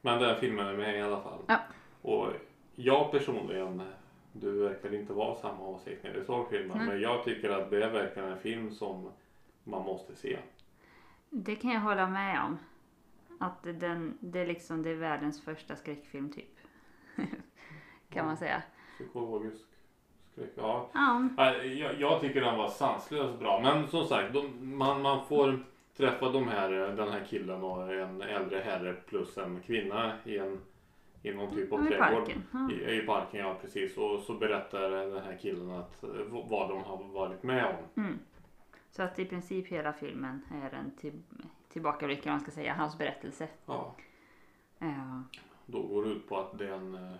Men 0.00 0.18
den 0.18 0.40
filmen 0.40 0.66
är 0.66 0.76
med 0.76 0.98
i 0.98 1.00
alla 1.00 1.20
fall. 1.20 1.42
Ja. 1.46 1.58
Och 2.02 2.32
jag 2.74 3.10
personligen, 3.10 3.82
du 4.32 4.62
verkar 4.62 4.94
inte 4.94 5.12
vara 5.12 5.34
samma 5.34 5.68
åsikt 5.68 6.04
när 6.04 6.14
du 6.14 6.24
såg 6.24 6.48
filmen. 6.48 6.78
Nej. 6.78 6.86
Men 6.86 7.00
jag 7.00 7.24
tycker 7.24 7.50
att 7.50 7.70
det 7.70 7.84
är 7.84 7.90
verkligen 7.90 8.28
en 8.28 8.38
film 8.38 8.70
som 8.70 9.10
man 9.64 9.84
måste 9.84 10.16
se. 10.16 10.38
Det 11.30 11.56
kan 11.56 11.70
jag 11.70 11.80
hålla 11.80 12.08
med 12.08 12.40
om. 12.44 12.58
Att 13.38 13.62
den, 13.62 14.18
det 14.20 14.40
är 14.40 14.46
liksom 14.46 14.82
det 14.82 14.90
är 14.90 14.94
världens 14.94 15.42
första 15.42 15.76
skräckfilm 15.76 16.32
typ. 16.32 16.58
kan 18.08 18.26
man 18.26 18.36
säga. 18.36 18.62
Psykologisk. 18.98 19.69
Ja. 20.54 20.88
Ja, 21.36 21.54
Jag, 21.56 22.00
jag 22.00 22.20
tycker 22.20 22.40
den 22.40 22.58
var 22.58 22.68
sanslöst 22.68 23.38
bra. 23.38 23.60
Men 23.60 23.88
som 23.88 24.04
sagt, 24.04 24.32
de, 24.32 24.76
man, 24.78 25.02
man 25.02 25.24
får 25.26 25.58
träffa 25.96 26.28
de 26.28 26.48
här, 26.48 26.70
den 26.70 27.08
här 27.08 27.24
killen 27.30 27.62
och 27.62 27.92
en 27.94 28.22
äldre 28.22 28.58
herre 28.58 28.92
plus 28.92 29.38
en 29.38 29.60
kvinna 29.60 30.12
i, 30.24 30.38
en, 30.38 30.60
i 31.22 31.32
någon 31.32 31.54
typ 31.54 31.72
av 31.72 31.84
i 31.86 31.88
trädgård. 31.88 32.32
Ja. 32.52 32.70
I, 32.70 32.96
I 32.98 33.06
parken, 33.06 33.40
ja 33.40 33.56
precis. 33.60 33.96
Och 33.96 34.20
så 34.20 34.34
berättar 34.34 34.90
den 34.90 35.24
här 35.24 35.38
killen 35.42 35.70
att, 35.70 36.02
eh, 36.02 36.10
vad 36.30 36.68
de 36.68 36.82
har 36.84 37.04
varit 37.12 37.42
med 37.42 37.64
om. 37.66 38.02
Mm. 38.04 38.18
Så 38.90 39.02
att 39.02 39.18
i 39.18 39.24
princip 39.24 39.66
hela 39.68 39.92
filmen 39.92 40.42
är 40.64 40.74
en 40.76 40.90
till, 40.96 41.22
tillbakablick 41.72 42.24
man 42.24 42.40
ska 42.40 42.50
säga, 42.50 42.74
hans 42.74 42.98
berättelse. 42.98 43.48
Ja, 43.66 43.94
Ja. 44.78 45.22
då 45.66 45.82
går 45.82 46.04
det 46.04 46.10
ut 46.10 46.28
på 46.28 46.38
att 46.38 46.58
det 46.58 46.68
är 46.68 46.72
en, 46.72 46.94
eh, 46.94 47.12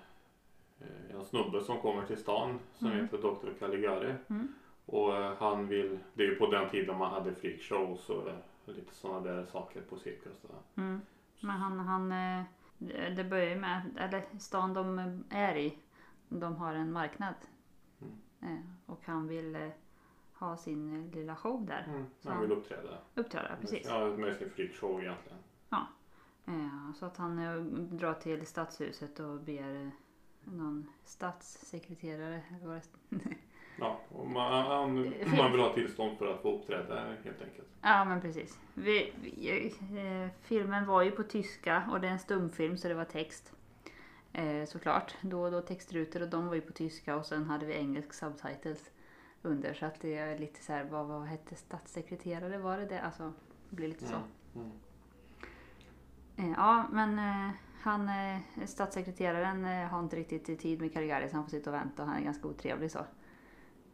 en 1.11 1.25
snubbe 1.25 1.61
som 1.61 1.79
kommer 1.81 2.07
till 2.07 2.17
stan 2.17 2.59
som 2.73 2.87
Mm. 2.87 3.01
heter 3.01 3.19
Dr. 3.19 3.59
Caligari. 3.59 4.15
Mm. 4.29 4.49
Och 4.87 5.17
eh, 5.17 5.33
han 5.39 5.69
vill, 5.69 5.99
det 6.15 6.23
är 6.23 6.27
ju 6.27 6.35
på 6.37 6.47
den 6.51 6.71
tiden 6.71 6.99
man 6.99 7.11
hade 7.11 7.35
freakshows 7.35 8.09
och 8.11 8.29
eh, 8.29 8.35
lite 8.65 8.95
sådana 8.95 9.21
där 9.21 9.47
saker 9.47 9.81
på 9.81 9.97
cirkus. 9.97 10.37
Mm. 10.75 11.01
Men 11.41 11.51
han, 11.57 11.79
han, 11.79 12.13
eh, 12.13 12.45
det 13.17 13.25
börjar 13.25 13.49
ju 13.51 13.57
med, 13.61 13.83
eller 13.99 14.25
stan 14.39 14.75
de 14.75 14.99
är 15.31 15.57
i, 15.57 15.79
de 16.29 16.57
har 16.57 16.75
en 16.75 16.93
marknad. 16.93 17.35
Mm. 18.01 18.55
Eh, 18.57 18.65
Och 18.87 19.01
han 19.05 19.29
vill 19.29 19.57
eh, 19.57 19.69
ha 20.35 20.57
sin 20.57 21.05
eh, 21.09 21.15
lilla 21.17 21.37
show 21.37 21.67
där. 21.67 21.85
Mm. 21.89 22.05
Så 22.21 22.31
Han 22.31 22.41
vill 22.41 22.53
uppträda. 22.53 22.99
Uppträda, 23.15 23.57
precis. 23.61 23.87
Ja, 23.89 24.07
med 24.07 24.37
sin 24.37 24.51
freakshow 24.51 25.01
egentligen. 25.03 25.39
Eh, 26.47 26.93
Så 26.95 27.07
att 27.07 27.17
han 27.17 27.39
eh, 27.39 27.55
drar 27.99 28.15
till 28.15 28.47
stadshuset 28.47 29.21
och 29.21 29.41
ber 29.41 29.75
eh, 29.85 29.89
någon 30.51 30.91
statssekreterare 31.05 32.43
Ja, 33.79 34.01
man, 34.27 34.67
han, 34.67 35.15
man 35.37 35.53
vill 35.53 35.61
ha 35.61 35.73
tillstånd 35.75 36.19
för 36.19 36.35
att 36.35 36.43
få 36.43 36.57
uppträda 36.57 37.01
helt 37.25 37.43
enkelt. 37.43 37.69
Ja 37.83 38.05
men 38.05 38.21
precis. 38.21 38.59
Vi, 38.75 39.13
vi, 39.23 39.67
eh, 39.67 40.29
filmen 40.43 40.87
var 40.87 41.03
ju 41.03 41.11
på 41.11 41.23
tyska 41.23 41.83
och 41.91 42.01
det 42.01 42.09
är 42.09 42.13
en 42.13 42.19
stumfilm 42.19 42.77
så 42.77 42.89
det 42.89 42.95
var 42.95 43.05
text. 43.05 43.53
Eh, 44.33 44.65
såklart. 44.65 45.15
Då 45.21 45.43
och 45.43 45.51
då 45.51 45.61
textrutor 45.61 46.23
och 46.23 46.29
de 46.29 46.47
var 46.47 46.55
ju 46.55 46.61
på 46.61 46.73
tyska 46.73 47.17
och 47.17 47.27
sen 47.27 47.45
hade 47.45 47.67
vi 47.67 47.75
engelsk 47.75 48.13
subtitles 48.13 48.91
under. 49.43 49.75
Så 49.75 49.87
att 49.87 50.01
det 50.01 50.19
är 50.19 50.39
lite 50.39 50.63
så 50.63 50.73
här, 50.73 50.85
vad, 50.85 51.07
vad 51.07 51.23
hette 51.23 51.57
statssekreterare? 51.57 52.59
Var 52.59 52.79
det 52.79 52.87
det? 52.87 53.01
Alltså, 53.01 53.33
det 53.69 53.77
blir 53.77 53.89
lite 53.89 54.07
så. 54.07 54.15
Mm. 54.15 54.71
Mm. 56.37 56.53
Eh, 56.53 56.57
ja 56.57 56.87
men 56.93 57.19
eh, 57.19 57.55
han, 57.81 58.09
eh, 58.09 58.67
statssekreteraren 58.67 59.65
eh, 59.65 59.89
har 59.89 60.01
inte 60.01 60.17
riktigt 60.17 60.61
tid 60.61 60.81
med 60.81 60.93
Caligari 60.93 61.29
så 61.29 61.37
han 61.37 61.45
får 61.45 61.51
sitta 61.51 61.71
och 61.71 61.77
vänta 61.77 62.03
och 62.03 62.09
han 62.09 62.19
är 62.19 62.25
ganska 62.25 62.49
otrevlig 62.49 62.91
så. 62.91 62.99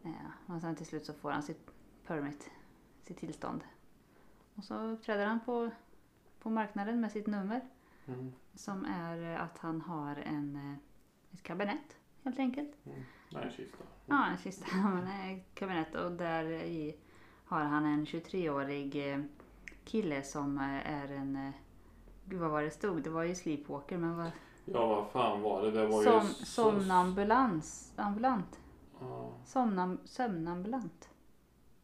Eh, 0.04 0.54
och 0.54 0.60
sen 0.60 0.76
till 0.76 0.86
slut 0.86 1.06
så 1.06 1.12
får 1.12 1.30
han 1.30 1.42
sitt 1.42 1.70
permit, 2.06 2.50
sitt 3.02 3.16
tillstånd. 3.16 3.64
Och 4.54 4.64
så 4.64 4.74
uppträder 4.74 5.26
han 5.26 5.40
på, 5.40 5.70
på 6.38 6.50
marknaden 6.50 7.00
med 7.00 7.12
sitt 7.12 7.26
nummer. 7.26 7.60
Mm. 8.06 8.32
Som 8.54 8.84
är 8.84 9.38
att 9.38 9.58
han 9.58 9.80
har 9.80 10.16
en, 10.16 10.76
ett 11.32 11.42
kabinett 11.42 11.96
helt 12.22 12.38
enkelt. 12.38 12.76
Nej, 12.82 13.44
en 13.44 13.50
kista. 13.50 13.84
Ja, 14.06 14.26
en 14.26 14.38
kista. 14.38 14.66
Men 14.76 15.36
ett 15.36 15.54
kabinett 15.54 15.94
och 15.94 16.12
där 16.12 16.44
i 16.44 16.96
har 17.44 17.60
han 17.60 17.84
en 17.84 18.04
23-årig 18.04 19.12
eh, 19.12 19.20
kille 19.84 20.22
som 20.22 20.58
är 20.84 21.12
en... 21.12 21.52
Gud 22.28 22.40
vad 22.40 22.50
var 22.50 22.62
det 22.62 22.70
stod? 22.70 23.02
Det 23.02 23.10
var 23.10 23.22
ju 23.22 23.34
sleepwalker 23.34 23.98
men 23.98 24.16
vad... 24.16 24.30
Ja, 24.64 24.86
vad 24.86 25.06
fan 25.10 25.42
var 25.42 25.62
det? 25.62 25.70
Det 25.70 25.86
var 25.86 26.02
Som, 26.02 26.26
ju... 26.26 26.28
somnambulans. 26.44 27.92
Ambulant. 27.96 28.60
Ja, 29.00 29.30
Somnam, 29.44 29.98
sömnambulant. 30.04 31.08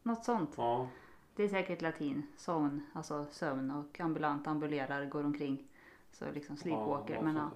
Något 0.03 0.23
sånt. 0.25 0.53
ja, 0.57 0.87
Det 1.35 1.43
är 1.43 1.47
säkert 1.47 1.81
latin. 1.81 2.23
Somn, 2.37 2.81
alltså 2.93 3.25
sömn 3.31 3.71
och 3.71 3.99
ambulant 3.99 4.47
ambulerar, 4.47 5.05
går 5.05 5.23
omkring. 5.23 5.67
Så 6.11 6.25
liksom 6.33 6.57
sleepwalker. 6.57 7.13
ja, 7.13 7.21
men, 7.21 7.35
ja. 7.35 7.49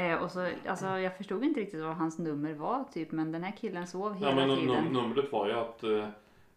Eh, 0.00 0.22
och 0.22 0.30
så, 0.30 0.48
alltså, 0.66 0.86
jag 0.86 1.16
förstod 1.16 1.44
inte 1.44 1.60
riktigt 1.60 1.82
vad 1.84 1.96
hans 1.96 2.18
nummer 2.18 2.54
var 2.54 2.84
typ 2.92 3.12
men 3.12 3.32
den 3.32 3.42
här 3.44 3.52
killen 3.56 3.86
sov 3.86 4.14
hela 4.14 4.30
Ja, 4.30 4.36
men 4.46 4.56
tiden. 4.58 4.74
num- 4.84 4.92
numret 4.92 5.32
var 5.32 5.46
ju 5.46 5.52
att 5.52 5.82
eh, 5.82 6.08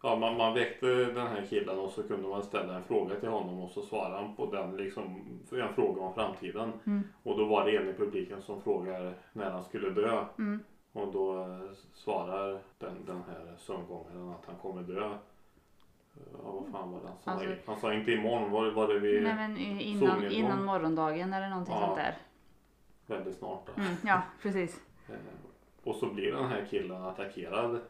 ja, 0.04 0.16
man, 0.16 0.36
man 0.36 0.54
väckte 0.54 0.86
den 1.04 1.26
här 1.26 1.46
killen 1.50 1.78
och 1.78 1.90
så 1.90 2.02
kunde 2.02 2.28
man 2.28 2.42
ställa 2.42 2.76
en 2.76 2.84
fråga 2.84 3.14
till 3.20 3.28
honom 3.28 3.60
och 3.60 3.70
så 3.70 3.82
svarade 3.82 4.16
han 4.16 4.36
på 4.36 4.46
den 4.46 4.76
liksom, 4.76 5.24
en 5.52 5.74
fråga 5.74 6.02
om 6.02 6.14
framtiden. 6.14 6.72
Mm. 6.86 7.02
Och 7.22 7.38
då 7.38 7.44
var 7.44 7.64
det 7.64 7.76
en 7.76 7.88
i 7.88 7.92
publiken 7.92 8.42
som 8.42 8.62
frågar 8.62 9.14
när 9.32 9.50
han 9.50 9.64
skulle 9.64 9.90
dö. 9.90 10.24
Mm. 10.38 10.60
Och 10.92 11.12
då 11.12 11.40
eh, 11.42 11.60
svarar 11.94 12.58
den, 12.78 13.04
den 13.06 13.22
här 13.28 13.54
sömngångaren 13.58 14.28
att 14.30 14.46
han 14.46 14.56
kommer 14.56 14.82
dö. 14.82 15.18
Ja, 16.32 16.50
vad 16.52 16.72
fan 16.72 16.92
var 16.92 17.00
det 17.00 17.08
han 17.08 17.16
sa? 17.24 17.30
Alltså- 17.30 17.56
han 17.66 17.80
sa 17.80 17.94
inte 17.94 18.12
imorgon, 18.12 18.50
var, 18.50 18.70
var 18.70 18.88
det 18.88 18.98
vid 18.98 19.22
Nej 19.22 19.34
men 19.34 19.56
innan, 19.58 20.24
innan 20.32 20.64
morgondagen 20.64 21.32
eller 21.32 21.48
någonting 21.48 21.74
Ja. 21.74 21.86
sånt 21.86 21.96
där. 21.96 22.16
väldigt 23.06 23.36
snart. 23.36 23.66
Då. 23.66 23.82
Mm, 23.82 23.94
ja 24.06 24.22
precis. 24.42 24.80
Eh, 25.08 25.14
Och 25.84 25.96
så 25.96 26.06
blir 26.06 26.32
den 26.32 26.44
här 26.46 26.66
killen 26.70 27.02
attackerad 27.02 27.80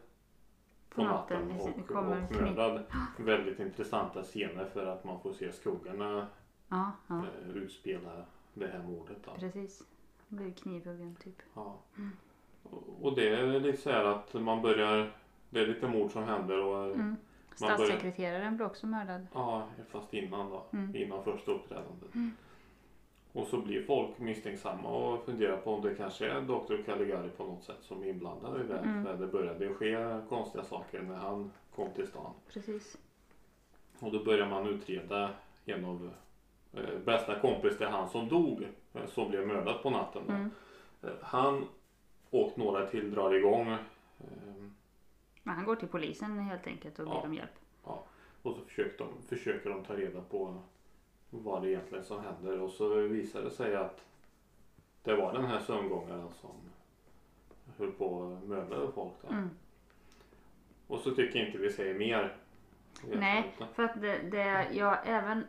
På 0.95 1.03
natten. 1.03 1.51
och, 1.59 1.87
kommer 1.87 2.23
och 2.29 2.41
mördad. 2.41 2.83
Väldigt 3.17 3.59
intressanta 3.59 4.23
scener 4.23 4.65
för 4.65 4.85
att 4.85 5.03
man 5.03 5.19
får 5.21 5.33
se 5.33 5.51
skogarna 5.51 6.27
Ja, 6.69 6.91
ja 7.07 7.17
eh, 7.17 7.49
utspela 7.57 8.25
det 8.53 8.67
här 8.67 8.83
mordet. 8.83 9.17
Då. 9.25 9.31
precis. 9.39 9.83
Blev 10.27 10.53
knivhuggen 10.53 11.15
typ. 11.23 11.35
Ja. 11.53 11.75
Och- 12.63 12.83
Och 13.01 13.15
det 13.15 13.29
är 13.29 13.59
lite 13.59 13.77
så 13.81 13.91
här 13.91 14.03
att 14.03 14.33
man 14.33 14.61
börjar, 14.61 15.11
det 15.49 15.59
är 15.59 15.67
lite 15.67 15.87
mord 15.87 16.11
som 16.11 16.23
händer 16.23 16.63
och 16.63 16.85
Mm. 16.85 16.97
Man 17.07 17.15
börjar- 17.59 17.75
Statssekreteraren 17.77 18.55
blev 18.55 18.67
också 18.67 18.87
mördad. 18.87 19.27
ja, 19.33 19.67
fast 19.89 20.13
innan 20.13 20.49
då, 20.49 20.65
Mm. 20.73 20.95
innan 20.95 21.23
första 21.23 21.51
uppträdandet. 21.51 22.15
Och 23.35 23.47
så 23.47 23.57
blir 23.57 23.83
folk 23.83 24.19
misstänksamma 24.19 24.89
och 24.89 25.25
funderar 25.25 25.57
på 25.57 25.73
om 25.73 25.81
det 25.81 25.95
kanske 25.95 26.27
är 26.27 26.41
Dr. 26.41 26.83
Caligari 26.85 27.29
på 27.29 27.43
något 27.43 27.63
sätt 27.63 27.77
som 27.81 28.03
är 28.03 28.07
inblandad 28.07 28.61
i 28.61 28.67
det. 28.67 28.77
Mm. 28.77 29.03
För 29.05 29.17
det 29.17 29.27
började 29.27 29.73
ske 29.73 30.19
konstiga 30.29 30.63
saker 30.63 31.01
när 31.01 31.15
han 31.15 31.51
kom 31.75 31.91
till 31.91 32.07
stan. 32.07 32.31
Precis. 32.53 32.97
Och 33.99 34.11
då 34.11 34.23
börjar 34.23 34.47
man 34.49 34.67
utreda 34.67 35.29
en 35.65 35.85
av 35.85 36.09
eh, 36.73 36.99
bästa 37.05 37.39
kompis 37.39 37.77
till 37.77 37.87
han 37.87 38.09
som 38.09 38.27
dog. 38.29 38.67
Eh, 38.93 39.05
som 39.07 39.29
blev 39.29 39.47
mördad 39.47 39.81
på 39.81 39.89
natten. 39.89 40.23
Mm. 40.29 40.49
Eh, 41.03 41.09
han 41.21 41.65
och 42.29 42.57
några 42.57 42.85
till 42.85 43.11
drar 43.11 43.33
igång. 43.33 43.67
Eh, 43.71 43.77
Men 45.43 45.55
han 45.55 45.65
går 45.65 45.75
till 45.75 45.87
polisen 45.87 46.39
helt 46.39 46.67
enkelt 46.67 46.99
och 46.99 47.05
ber 47.05 47.13
Ja. 47.13 47.21
om 47.21 47.33
hjälp. 47.33 47.49
och 48.41 48.55
så 48.55 48.61
försöker 48.67 48.97
de, 48.97 49.07
försöker 49.37 49.69
de 49.69 49.83
ta 49.83 49.93
reda 49.95 50.21
på 50.21 50.57
vad 51.29 51.61
det 51.61 51.69
egentligen 51.69 52.03
som 52.03 52.23
händer. 52.23 52.59
Och 52.59 52.71
så 52.71 52.95
visar 52.95 53.41
det 53.41 53.51
sig 53.51 53.75
att 53.75 54.05
det 55.03 55.15
var 55.15 55.33
den 55.33 55.45
här 55.45 55.59
sömngångaren 55.59 56.29
som 56.41 56.51
höll 57.77 57.91
på 57.91 58.37
att 58.37 58.49
mörda 58.49 58.91
folk. 58.91 59.13
Då. 59.21 59.27
Mm. 59.27 59.49
Och 60.87 60.99
så 60.99 61.15
tycker 61.15 61.39
jag 61.39 61.47
inte 61.47 61.57
vi 61.57 61.71
säger 61.71 61.99
mer. 61.99 62.37
Nej, 63.13 63.55
för 63.73 63.83
att 63.83 64.01
det, 64.01 64.17
det, 64.17 64.67
jag 64.71 64.97
även 65.05 65.43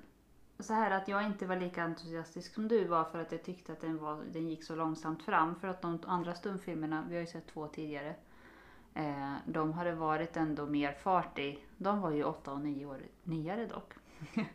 så 0.59 0.75
här 0.75 0.91
att 0.91 1.09
jag 1.09 1.27
inte 1.27 1.47
var 1.47 1.57
lika 1.57 1.83
entusiastisk 1.83 2.55
som 2.55 2.69
du 2.69 2.85
var 2.85 3.05
för 3.05 3.19
att 3.19 3.33
jag 3.33 3.43
tyckte 3.43 3.73
att 3.73 3.81
den, 3.81 3.99
var, 3.99 4.23
den 4.33 4.49
gick 4.49 4.65
så 4.65 4.75
långsamt 4.75 5.23
fram. 5.23 5.55
För 5.55 5.69
att 5.69 5.83
de 5.83 5.99
andra 6.07 6.35
stumfilmerna, 6.35 7.07
vi 7.09 7.15
har 7.15 7.21
ju 7.21 7.27
sett 7.27 7.47
två 7.47 7.67
tidigare, 7.69 8.15
eh, 8.95 9.35
de 9.47 9.73
hade 9.73 9.93
varit 9.93 10.37
ändå 10.37 10.67
mer 10.67 10.93
fart 10.93 11.39
i. 11.39 11.59
De 11.77 12.01
var 12.01 12.11
ju 12.11 12.25
åtta 12.25 12.53
och 12.53 12.61
nio 12.61 12.87
år 12.87 13.01
nyare 13.23 13.67
dock. 13.67 13.93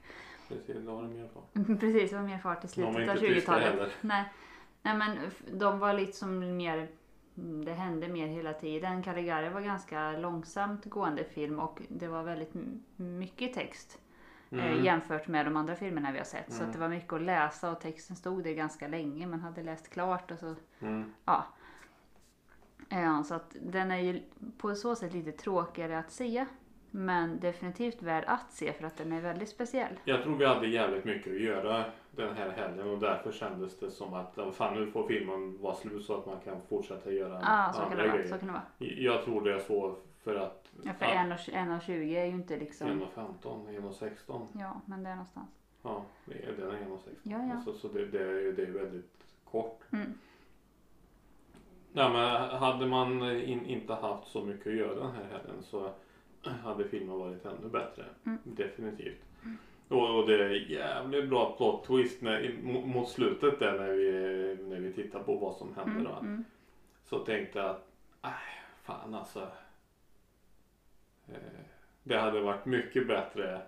Precis, 0.52 0.86
det 0.86 0.92
har 0.92 1.02
du 1.02 1.08
mer 1.08 1.28
på. 1.28 1.42
Precis, 1.80 2.10
det 2.12 2.16
var 2.18 2.24
mer 2.24 2.38
fart 2.38 2.64
i 2.66 2.68
slutet 2.68 2.96
av 2.96 3.02
inte 3.02 3.14
tysta 3.18 3.52
20-talet. 3.52 3.64
heller. 3.74 3.92
Nej. 4.02 4.24
Nej 4.82 4.98
men 4.98 5.18
de 5.52 5.80
var 5.80 5.94
liksom 5.94 6.58
mer 6.58 6.88
mm, 7.38 7.66
det 7.66 7.74
hände 7.74 8.08
mer 8.08 8.28
hela 8.28 8.54
tiden. 8.54 9.04
Caligari 9.04 9.50
var 9.50 9.62
ganska 9.62 10.12
långsamt 10.18 10.86
gående 10.86 11.24
film 11.24 11.60
och 11.60 11.82
det 11.90 12.08
var 12.08 12.24
väldigt 12.24 12.52
mycket 12.96 13.54
text 13.54 14.00
eh, 14.52 14.66
Mm. 14.72 14.86
jämfört 14.86 15.28
med 15.28 15.46
de 15.46 15.58
andra 15.58 15.76
filmerna 15.76 16.12
vi 16.12 16.18
har 16.18 16.26
sett. 16.26 16.52
Så 16.54 16.58
Mm. 16.58 16.68
att 16.68 16.74
det 16.74 16.80
var 16.80 16.90
mycket 16.90 17.14
att 17.14 17.22
läsa 17.22 17.72
och 17.72 17.80
texten 17.82 18.16
stod 18.16 18.44
det 18.44 18.54
ganska 18.54 18.88
länge. 18.88 19.28
Man 19.28 19.40
hade 19.40 19.64
läst 19.64 19.90
klart 19.90 20.32
och 20.32 20.40
så 20.40 20.56
Mm. 20.80 21.12
ja. 21.26 21.46
Ja, 22.90 23.24
så 23.24 23.34
att 23.34 23.56
den 23.62 23.92
är 23.92 23.98
ju 23.98 24.22
på 24.58 24.76
så 24.76 24.96
sätt 24.96 25.14
lite 25.14 25.32
tråkigare 25.32 26.00
att 26.00 26.12
se. 26.12 26.46
Men 26.92 27.40
definitivt 27.40 28.02
värd 28.02 28.24
att 28.28 28.52
se 28.52 28.74
för 28.74 28.86
att 28.86 28.98
den 28.98 29.12
är 29.12 29.22
väldigt 29.22 29.50
speciell. 29.50 30.00
Jag 30.06 30.24
tror 30.24 30.36
vi 30.36 30.46
hade 30.46 30.68
jävligt 30.68 31.06
mycket 31.06 31.34
att 31.34 31.42
göra 31.42 31.86
den 32.12 32.36
här 32.36 32.50
helgen 32.50 32.90
och 32.90 33.00
därför 33.00 33.32
kändes 33.32 33.80
det 33.80 33.92
som 33.92 34.14
att 34.14 34.38
fan 34.54 34.74
nu 34.80 34.92
får 34.92 35.08
filmen 35.08 35.62
vara 35.62 35.76
slut 35.76 36.06
så 36.06 36.18
att 36.18 36.26
man 36.26 36.40
kan 36.40 36.62
fortsätta 36.70 37.12
göra 37.12 37.40
Ja, 37.42 37.72
så 37.74 37.80
kan, 37.82 37.92
andra 37.92 38.02
det 38.04 38.08
vara, 38.08 38.18
grejer. 38.18 38.30
så 38.32 38.38
kan 38.38 38.48
det 38.48 38.54
vara. 38.54 38.92
Jag 38.92 39.24
tror 39.24 39.42
det 39.42 39.54
är 39.54 39.60
så 39.60 39.96
för 40.24 40.36
att 40.36 40.68
Ja, 40.84 40.94
för 40.94 41.06
1,20 41.06 41.92
är 42.18 42.26
ju 42.26 42.32
inte 42.32 42.58
liksom... 42.58 42.88
1,15, 42.88 43.34
1,16. 43.44 44.48
Ja, 44.60 44.82
men 44.86 45.04
det 45.04 45.10
är 45.10 45.16
någonstans. 45.16 45.50
Ja, 45.84 46.06
det 46.26 46.34
är, 46.46 46.52
den 46.58 46.70
är 46.70 46.74
1,16. 46.80 46.98
Ja, 47.24 47.38
ja. 47.54 47.62
Så, 47.66 47.74
så 47.74 47.88
det, 47.88 48.06
det, 48.06 48.20
är, 48.24 48.40
ju- 48.40 48.52
det 48.54 48.62
är 48.64 48.72
väldigt 48.72 49.26
kort. 49.52 49.82
Mm. 49.94 50.14
Nej, 51.94 52.10
men 52.12 52.50
hade 52.60 52.86
man 52.86 53.24
in, 53.42 53.66
inte 53.66 53.94
haft 53.94 54.28
så 54.28 54.42
mycket 54.44 54.68
att 54.68 54.74
göra 54.74 54.96
den 54.96 55.12
här 55.16 55.24
helgen 55.24 55.64
så 55.64 55.90
hade 56.50 56.84
filmen 56.88 57.20
varit 57.20 57.46
ännu 57.46 57.70
bättre. 57.72 58.06
Mm. 58.26 58.38
Definitivt. 58.44 59.22
Och, 59.88 60.20
och 60.20 60.28
det 60.28 60.44
är 60.44 60.50
jävligt 60.72 61.30
bra 61.30 61.56
plot 61.58 61.86
twist 61.88 62.22
när, 62.22 62.54
mot 62.86 63.10
slutet 63.10 63.60
där 63.60 63.74
när 63.80 63.92
vi, 63.92 64.58
när 64.70 64.80
vi 64.80 64.94
tittar 64.94 65.20
på 65.24 65.36
vad 65.36 65.56
som 65.56 65.76
händer. 65.76 65.92
Mm, 66.00 66.04
Då. 66.04 66.20
mm. 66.20 66.44
Så 67.06 67.20
tänkte 67.20 67.60
jag 67.60 67.70
att, 67.70 67.88
äh, 68.24 68.30
fan 68.84 69.14
alltså. 69.16 69.48
Eh, 71.28 71.36
Det 72.04 72.18
hade 72.18 72.40
varit 72.42 72.66
mycket 72.66 73.08
bättre 73.08 73.62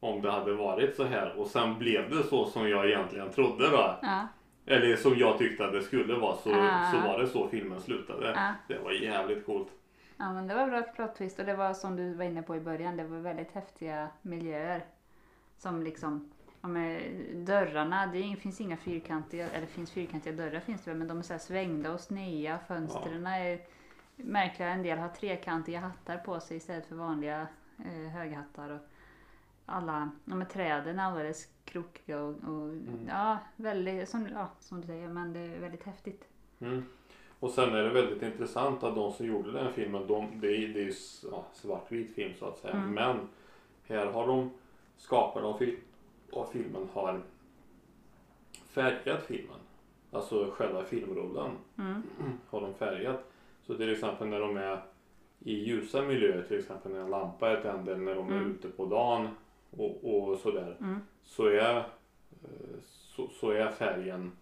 om 0.00 0.22
det 0.22 0.30
hade 0.30 0.52
varit 0.54 0.96
så 0.96 1.04
här 1.04 1.38
och 1.40 1.46
sen 1.46 1.78
blev 1.78 2.10
det 2.10 2.22
så 2.22 2.44
som 2.46 2.68
jag 2.68 2.86
egentligen 2.86 3.30
trodde 3.30 3.70
då. 3.70 3.98
Ja, 4.02 4.28
Eller 4.66 4.96
som 4.96 5.18
jag 5.18 5.38
tyckte 5.38 5.66
att 5.66 5.72
det 5.72 5.82
skulle 5.82 6.14
vara 6.14 6.36
så, 6.36 6.50
Ah. 6.54 6.90
så 6.92 6.98
var 7.08 7.18
det 7.18 7.26
så 7.26 7.48
filmen 7.48 7.80
slutade. 7.80 8.26
ja. 8.36 8.54
Det 8.68 8.78
var 8.78 8.92
jävligt 8.92 9.46
coolt. 9.46 9.68
Ja, 10.16 10.32
men 10.32 10.46
det 10.46 10.54
var 10.54 10.66
bra 10.66 10.82
plot 10.82 11.14
twist 11.14 11.38
och 11.38 11.46
det 11.46 11.54
var 11.54 11.74
som 11.74 11.96
du 11.96 12.14
var 12.14 12.24
inne 12.24 12.42
på 12.42 12.56
i 12.56 12.60
början. 12.60 12.96
Det 12.96 13.04
var 13.04 13.18
väldigt 13.18 13.52
häftiga 13.52 14.08
miljöer. 14.22 14.84
Som 15.58 15.82
liksom, 15.82 16.30
ja, 16.60 16.68
dörrarna, 17.34 18.06
det 18.06 18.18
är 18.18 18.36
finns 18.36 18.60
inga 18.60 18.76
fyrkantiga, 18.76 19.50
eller 19.50 19.66
finns 19.66 19.90
fyrkantiga 19.90 20.32
dörrar 20.32 20.60
finns 20.60 20.82
det 20.82 20.90
väl, 20.90 20.98
men 20.98 21.08
de 21.08 21.18
är 21.18 21.22
så 21.22 21.38
svängda 21.38 21.92
och 21.92 22.00
sneda. 22.00 22.58
Fönstren 22.58 23.26
är 23.26 23.60
märkliga. 24.16 24.68
En 24.68 24.82
del 24.82 24.98
har 24.98 25.08
trekantiga 25.08 25.80
hattar 25.80 26.18
på 26.18 26.40
sig 26.40 26.56
istället 26.56 26.86
för 26.86 26.96
vanliga 26.96 27.46
eh, 27.78 28.10
höghattar. 28.10 28.70
Och 28.70 28.80
alla, 29.66 30.10
ja, 30.24 30.34
med 30.34 30.50
träden 30.50 30.98
är 30.98 31.04
alldeles 31.04 31.48
krokiga 31.64 32.20
och, 32.20 32.30
och 32.30 32.76
ja, 33.08 33.38
väldigt, 33.56 34.08
som, 34.08 34.28
ja, 34.34 34.50
som 34.60 34.80
du 34.80 34.86
säger, 34.86 35.08
men 35.08 35.32
det 35.32 35.40
är 35.40 35.60
väldigt 35.60 35.84
häftigt. 35.84 36.28
Mm. 36.60 36.84
Och 37.44 37.50
sen 37.50 37.74
är 37.74 37.82
det 37.82 37.90
väldigt 37.90 38.22
intressant 38.22 38.82
att 38.82 38.94
de 38.94 39.12
som 39.12 39.26
gjorde 39.26 39.52
den 39.52 39.72
filmen, 39.72 40.06
de, 40.06 40.40
det 40.40 40.46
är, 40.46 40.68
det 40.68 40.80
är 40.80 40.84
ju 40.84 40.92
ja, 41.30 41.44
svartvit 41.52 42.14
film 42.14 42.32
så 42.38 42.46
att 42.46 42.58
säga. 42.58 42.74
Mm. 42.74 42.94
Men 42.94 43.16
här 43.88 44.06
har 44.06 44.26
de, 44.26 44.50
skaparna 44.96 45.46
av, 45.46 45.58
fil, 45.58 45.76
av 46.32 46.46
filmen 46.52 46.88
har 46.92 47.20
färgat 48.68 49.22
filmen. 49.22 49.56
Alltså 50.10 50.50
själva 50.50 50.84
filmrullen 50.84 51.50
Mm. 51.78 52.02
har 52.50 52.60
de 52.60 52.74
färgat. 52.74 53.32
Så 53.62 53.76
till 53.76 53.92
exempel 53.92 54.28
när 54.28 54.40
de 54.40 54.56
är 54.56 54.82
i 55.38 55.54
ljusa 55.54 56.02
miljöer, 56.02 56.42
till 56.48 56.58
exempel 56.58 56.92
när 56.92 57.00
en 57.00 57.10
lampa 57.10 57.50
är 57.50 57.62
tänd 57.62 57.88
eller 57.88 58.00
när 58.02 58.14
de 58.14 58.28
är 58.32 58.36
Mm. 58.36 58.50
ute 58.50 58.68
på 58.68 58.86
dagen 58.86 59.28
och, 59.70 60.14
och 60.30 60.38
sådär. 60.38 60.76
Mm. 60.80 60.98
Så 61.22 61.46
är, 61.46 61.76
eh, 61.76 61.84
så, 62.86 63.28
så 63.28 63.50
är 63.50 63.70
färgen 63.70 64.32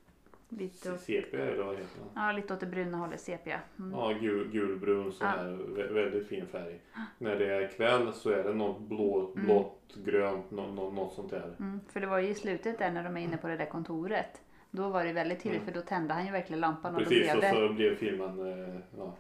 Lite 0.59 0.93
åt, 0.93 1.01
CP 1.01 1.37
eller 1.37 1.63
vad 1.65 1.75
heter 1.77 2.01
ja, 2.15 2.33
lite 2.33 2.55
åt 2.55 2.61
det 2.61 2.67
bruna 2.67 2.99
hållet, 2.99 3.21
sepia. 3.21 3.61
Mm. 3.79 3.91
Ja, 3.93 4.13
gul, 4.21 4.49
gulbrun 4.53 5.13
så 5.13 5.25
Ja. 5.25 5.29
här, 5.29 5.47
vä- 5.51 5.93
väldigt 5.93 6.29
fin 6.29 6.47
färg. 6.47 6.81
När 7.19 7.37
det 7.39 7.47
är 7.55 7.69
kväll 7.69 8.13
så 8.13 8.31
är 8.31 8.45
det 8.45 8.55
något 8.55 8.81
blå, 8.81 9.33
Mm. 9.33 9.45
blått, 9.47 9.95
grönt, 10.05 10.51
nå, 10.51 10.67
nå, 10.73 10.91
något 10.91 11.13
sånt 11.15 11.31
där. 11.31 11.55
Mm. 11.59 11.81
För 11.89 12.01
det 12.01 12.07
var 12.07 12.19
ju 12.19 12.29
i 12.29 12.35
slutet 12.35 12.79
där 12.79 12.91
när 12.91 13.05
de 13.05 13.17
är 13.17 13.21
inne 13.21 13.37
på 13.37 13.47
det 13.49 13.57
där 13.57 13.67
kontoret. 13.67 14.41
Då 14.71 14.89
var 14.89 15.05
det 15.05 15.13
väldigt 15.13 15.43
tydligt 15.43 15.63
Mm. 15.63 15.73
för 15.75 15.81
då 15.81 15.87
tände 15.87 16.15
han 16.15 16.27
ju 16.27 16.33
verkligen 16.33 16.61
lampan 16.61 16.95
och 16.95 17.03
Precis, 17.03 17.27
då 17.29 17.35
och 17.35 17.41
blev 17.41 17.53
det 17.55 17.69
så 17.69 17.73
blev 17.75 17.97
filmen 17.97 18.41
eh, 18.75 18.81
ja, 18.99 19.17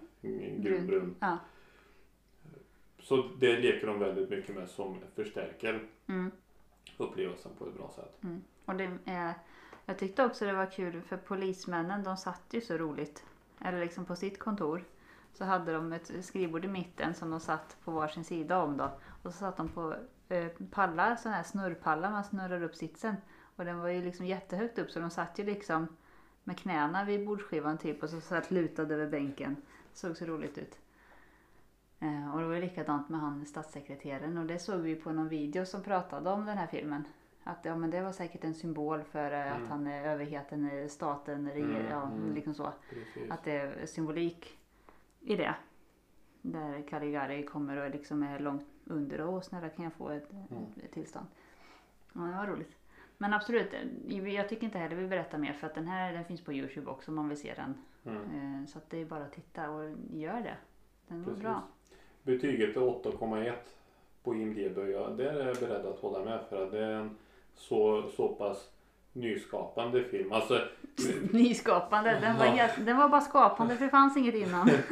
gulbrun. 0.56 1.14
Ja. 1.20 1.38
Så 2.98 3.16
det 3.40 3.58
leker 3.58 3.86
de 3.86 3.98
väldigt 3.98 4.30
mycket 4.30 4.54
med 4.54 4.68
som 4.68 4.98
förstärker 5.14 5.80
Mm. 6.08 6.30
upplevelsen 6.96 7.52
på 7.58 7.66
ett 7.66 7.74
bra 7.74 7.90
sätt. 7.96 8.20
Och 8.64 8.74
det 8.74 8.90
är, 9.04 9.34
jag 9.86 9.98
tyckte 9.98 10.24
också 10.24 10.44
det 10.44 10.52
var 10.52 10.70
kul 10.70 11.02
för 11.02 11.16
polismännen 11.16 12.02
de 12.02 12.16
satt 12.16 12.42
ju 12.50 12.60
så 12.60 12.76
roligt. 12.76 13.24
Eller 13.60 13.80
liksom 13.80 14.04
på 14.04 14.16
sitt 14.16 14.38
kontor. 14.38 14.84
Så 15.32 15.44
hade 15.44 15.72
de 15.72 15.92
ett 15.92 16.24
skrivbord 16.24 16.64
i 16.64 16.68
mitten 16.68 17.14
som 17.14 17.30
de 17.30 17.40
satt 17.40 17.76
på 17.84 17.90
varsin 17.90 18.24
sida 18.24 18.62
om 18.62 18.76
då. 18.76 18.90
Och 19.22 19.32
så 19.32 19.38
satt 19.38 19.56
de 19.56 19.68
på 19.68 19.94
eh, 20.28 20.48
pallar, 20.70 21.16
sådana 21.16 21.36
här 21.36 21.44
snurrpallar 21.44 22.10
man 22.10 22.24
snurrar 22.24 22.62
upp 22.62 22.74
sitsen. 22.74 23.16
Och 23.56 23.64
den 23.64 23.78
var 23.78 23.88
ju 23.88 24.02
liksom 24.02 24.26
jättehögt 24.26 24.78
upp 24.78 24.90
så 24.90 25.00
de 25.00 25.10
satt 25.10 25.38
ju 25.38 25.44
liksom 25.44 25.88
med 26.44 26.58
knäna 26.58 27.04
vid 27.04 27.26
bordsskivan 27.26 27.78
typ 27.78 28.02
och 28.02 28.10
så 28.10 28.20
satt 28.20 28.50
lutade 28.50 28.94
över 28.94 29.06
bänken. 29.06 29.56
Såg 29.92 30.16
så 30.16 30.24
roligt 30.24 30.58
ut. 30.58 30.78
Eh, 32.00 32.34
och 32.34 32.40
det 32.40 32.46
var 32.46 32.54
ju 32.54 32.60
likadant 32.60 33.08
med 33.08 33.20
han 33.20 33.46
statssekreteraren 33.46 34.38
och 34.38 34.46
det 34.46 34.58
såg 34.58 34.80
vi 34.80 34.94
på 34.94 35.12
någon 35.12 35.28
video 35.28 35.66
som 35.66 35.82
pratade 35.82 36.30
om 36.30 36.46
den 36.46 36.58
här 36.58 36.66
filmen. 36.66 37.04
Att 37.44 37.64
ja, 37.64 37.76
men 37.76 37.90
det 37.90 38.02
var 38.02 38.12
säkert 38.12 38.44
en 38.44 38.54
symbol 38.54 39.02
för 39.02 39.30
eh, 39.32 39.46
Mm. 39.52 39.62
att 39.62 39.68
han 39.68 39.86
är 39.86 40.04
överheten, 40.08 40.88
staten, 40.88 41.50
reger, 41.50 41.64
Mm, 41.80 41.86
ja, 41.90 42.02
mm. 42.02 42.34
liksom 42.34 42.54
så. 42.54 42.72
Precis. 42.90 43.30
Att 43.30 43.44
det 43.44 43.52
är 43.52 43.86
symbolik 43.86 44.58
i 45.20 45.36
det. 45.36 45.54
Där 46.42 46.82
Caligari 46.88 47.42
kommer 47.44 47.76
och 47.76 47.90
liksom 47.90 48.22
är 48.22 48.38
långt 48.38 48.66
under 48.84 49.20
och 49.20 49.32
"Åh, 49.34 49.40
snälla 49.40 49.68
kan 49.68 49.84
jag 49.84 49.92
få 49.94 50.08
ett, 50.10 50.32
Mm. 50.32 50.64
ett 50.84 50.92
tillstånd. 50.92 51.26
Ja, 52.12 52.20
det 52.20 52.36
var 52.36 52.46
roligt. 52.46 52.76
Men 53.18 53.32
absolut, 53.34 53.74
eh, 54.08 54.28
jag 54.34 54.48
tycker 54.48 54.64
inte 54.64 54.78
heller 54.78 54.96
vi 54.96 55.06
berättar 55.08 55.38
mer 55.38 55.52
för 55.52 55.66
att 55.66 55.74
den 55.74 55.86
här 55.88 56.12
den 56.12 56.24
finns 56.24 56.40
på 56.44 56.52
Youtube 56.52 56.90
också 56.90 57.10
om 57.10 57.14
man 57.14 57.28
vill 57.28 57.38
se 57.40 57.54
den. 57.54 57.74
Mm. 58.04 58.22
Eh, 58.60 58.66
Så 58.66 58.78
att 58.78 58.90
det 58.90 58.98
är 59.00 59.04
bara 59.04 59.24
att 59.24 59.32
titta 59.32 59.70
och 59.70 59.90
gör 60.10 60.40
det. 60.40 60.56
Den 61.08 61.24
var 61.24 61.32
bra. 61.32 61.62
Betyget 62.22 62.76
är 62.76 62.80
8,1 62.80 63.52
på 64.22 64.34
IMDB 64.34 64.78
och 64.78 64.90
jag, 64.90 65.16
där 65.16 65.34
är 65.40 65.46
jag 65.46 65.56
beredd 65.56 65.86
att 65.86 65.98
hålla 65.98 66.24
med 66.24 66.40
för 66.48 66.64
att 66.64 66.70
det 66.72 66.84
är 66.84 66.92
en 66.92 67.16
så, 67.54 68.10
så 68.16 68.28
pass 68.28 68.68
nyskapande 69.12 70.04
film. 70.04 70.32
Alltså, 70.32 70.60
Nyskapande, 71.32 72.18
den 72.20 72.38
var, 72.38 72.46
Ja. 72.46 72.68
den 72.78 72.96
var 72.96 73.08
bara 73.08 73.20
skapande 73.20 73.76
för 73.76 73.84
det 73.84 73.90
fanns 73.90 74.16
inget 74.16 74.34
innan. 74.34 74.66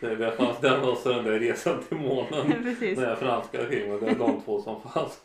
det, 0.00 0.16
det 0.16 0.32
fanns 0.32 0.60
den 0.60 0.88
och 0.88 0.96
så 0.96 1.08
den 1.12 1.24
där 1.24 1.38
resan 1.40 1.82
till 1.82 1.96
månen. 1.96 2.52
Precis. 2.62 2.98
Den 2.98 3.08
här 3.08 3.16
franska 3.16 3.66
filmen, 3.66 4.00
det 4.00 4.06
är 4.10 4.14
de 4.18 4.40
två 4.40 4.60
som 4.62 4.80
fanns. 4.80 5.22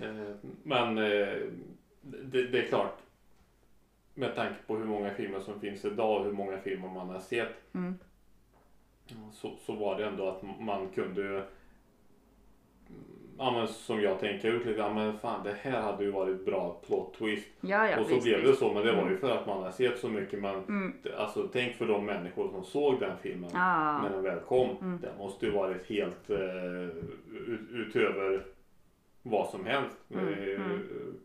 Eh, 0.00 0.34
Men 0.62 0.98
eh, 0.98 1.28
det, 2.00 2.42
det 2.46 2.58
är 2.58 2.68
klart. 2.68 2.98
Med 4.14 4.34
tanke 4.34 4.54
på 4.66 4.76
hur 4.76 4.84
många 4.84 5.10
filmer 5.14 5.40
som 5.40 5.60
finns 5.60 5.84
idag 5.84 6.18
och 6.20 6.24
hur 6.24 6.32
många 6.32 6.58
filmer 6.58 6.88
man 6.88 7.08
har 7.08 7.20
sett. 7.20 7.74
Mm. 7.74 7.94
Så, 9.32 9.56
så 9.66 9.72
var 9.72 9.98
det 9.98 10.06
ändå 10.06 10.28
att 10.28 10.42
man 10.60 10.88
kunde 10.94 11.44
Ja 13.42 13.50
men 13.50 13.68
som 13.68 14.00
jag 14.00 14.20
tänker 14.20 14.48
ut 14.48 14.66
lite, 14.66 14.78
ja 14.80 14.92
men 14.94 15.18
fan 15.18 15.44
det 15.44 15.54
här 15.60 15.80
hade 15.80 16.04
ju 16.04 16.10
varit 16.10 16.44
bra 16.44 16.80
plot 16.86 17.14
twist. 17.14 17.48
Ja, 17.60 17.88
ja, 17.90 18.00
och 18.00 18.06
så 18.06 18.14
visst, 18.14 18.24
blev 18.26 18.44
det 18.44 18.54
så 18.54 18.72
men 18.72 18.86
det 18.86 18.92
var 18.92 19.10
ju 19.10 19.16
för 19.16 19.30
att 19.30 19.46
man 19.46 19.62
har 19.62 19.70
sett 19.70 19.98
så 19.98 20.08
mycket 20.08 20.40
men 20.40 20.54
Mm. 20.54 20.92
Alltså 21.16 21.48
tänk 21.52 21.74
för 21.76 21.86
de 21.86 22.04
människor 22.06 22.48
som 22.50 22.64
såg 22.64 23.00
den 23.00 23.16
filmen 23.22 23.50
Ja. 23.52 24.02
när 24.02 24.10
den 24.10 24.22
väl 24.22 24.40
kom. 24.40 24.76
Mm. 24.80 24.98
Det 25.02 25.12
måste 25.18 25.46
ju 25.46 25.52
varit 25.52 25.86
helt 25.88 26.30
eh, 26.30 26.84
ut, 26.84 27.60
utöver 27.72 28.44
vad 29.22 29.48
som 29.48 29.66
helst. 29.66 29.96
Mm, 30.14 30.28
Eh, 30.28 30.60
mm. 30.66 30.80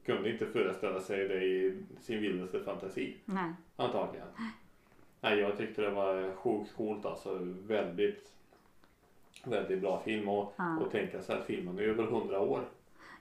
Kunde 0.06 0.30
inte 0.32 0.46
föreställa 0.46 1.00
sig 1.00 1.28
det 1.28 1.44
i 1.44 1.78
sin 2.02 2.22
vildaste 2.22 2.60
fantasi 2.60 3.16
Nej. 3.26 3.52
antagligen. 3.76 4.28
Nej, 5.22 5.40
jag 5.40 5.58
tyckte 5.58 5.82
det 5.82 5.90
var 5.90 6.36
sjukt 6.36 6.76
coolt 6.76 7.06
alltså. 7.06 7.40
Väldigt, 7.68 8.32
väldigt 9.48 9.82
bra 9.82 10.02
film 10.06 10.30
och, 10.30 10.54
Ja. 10.58 10.78
och 10.78 10.92
tänka 10.92 11.22
sig 11.22 11.36
att 11.40 11.46
filmen 11.46 11.80
är 11.80 11.84
över 11.84 12.04
hundra 12.04 12.40
år. 12.40 12.62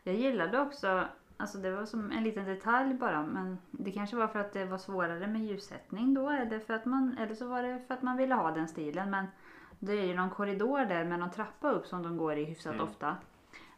Jag 0.03 0.15
gillade 0.15 0.61
också, 0.61 1.05
alltså 1.37 1.59
det 1.59 1.71
var 1.71 1.87
som 1.87 2.11
en 2.11 2.25
liten 2.25 2.45
detalj 2.45 2.95
bara, 2.95 3.23
men 3.23 3.59
det 3.71 3.93
kanske 3.93 4.17
var 4.17 4.29
för 4.29 4.39
att 4.39 4.53
det 4.53 4.65
var 4.65 4.79
svårare 4.79 5.27
med 5.27 5.45
ljussättning 5.45 6.15
då, 6.15 6.31
eller, 6.31 6.59
för 6.59 6.75
att 6.75 6.85
man, 6.85 7.19
eller 7.19 7.35
så 7.35 7.47
var 7.49 7.63
det 7.63 7.81
för 7.87 7.95
att 7.95 8.03
man 8.03 8.17
ville 8.17 8.35
ha 8.35 8.51
den 8.51 8.69
stilen. 8.69 9.11
Men 9.11 9.27
det 9.79 9.93
är 9.93 10.05
ju 10.05 10.15
någon 10.15 10.31
korridor 10.31 10.85
där 10.85 11.05
med 11.05 11.19
någon 11.19 11.31
trappa 11.31 11.71
upp 11.71 11.87
som 11.87 12.03
de 12.03 12.17
går 12.17 12.37
i 12.37 12.45
hyfsat 12.45 12.75
Mm. 12.75 12.85
ofta. 12.87 13.17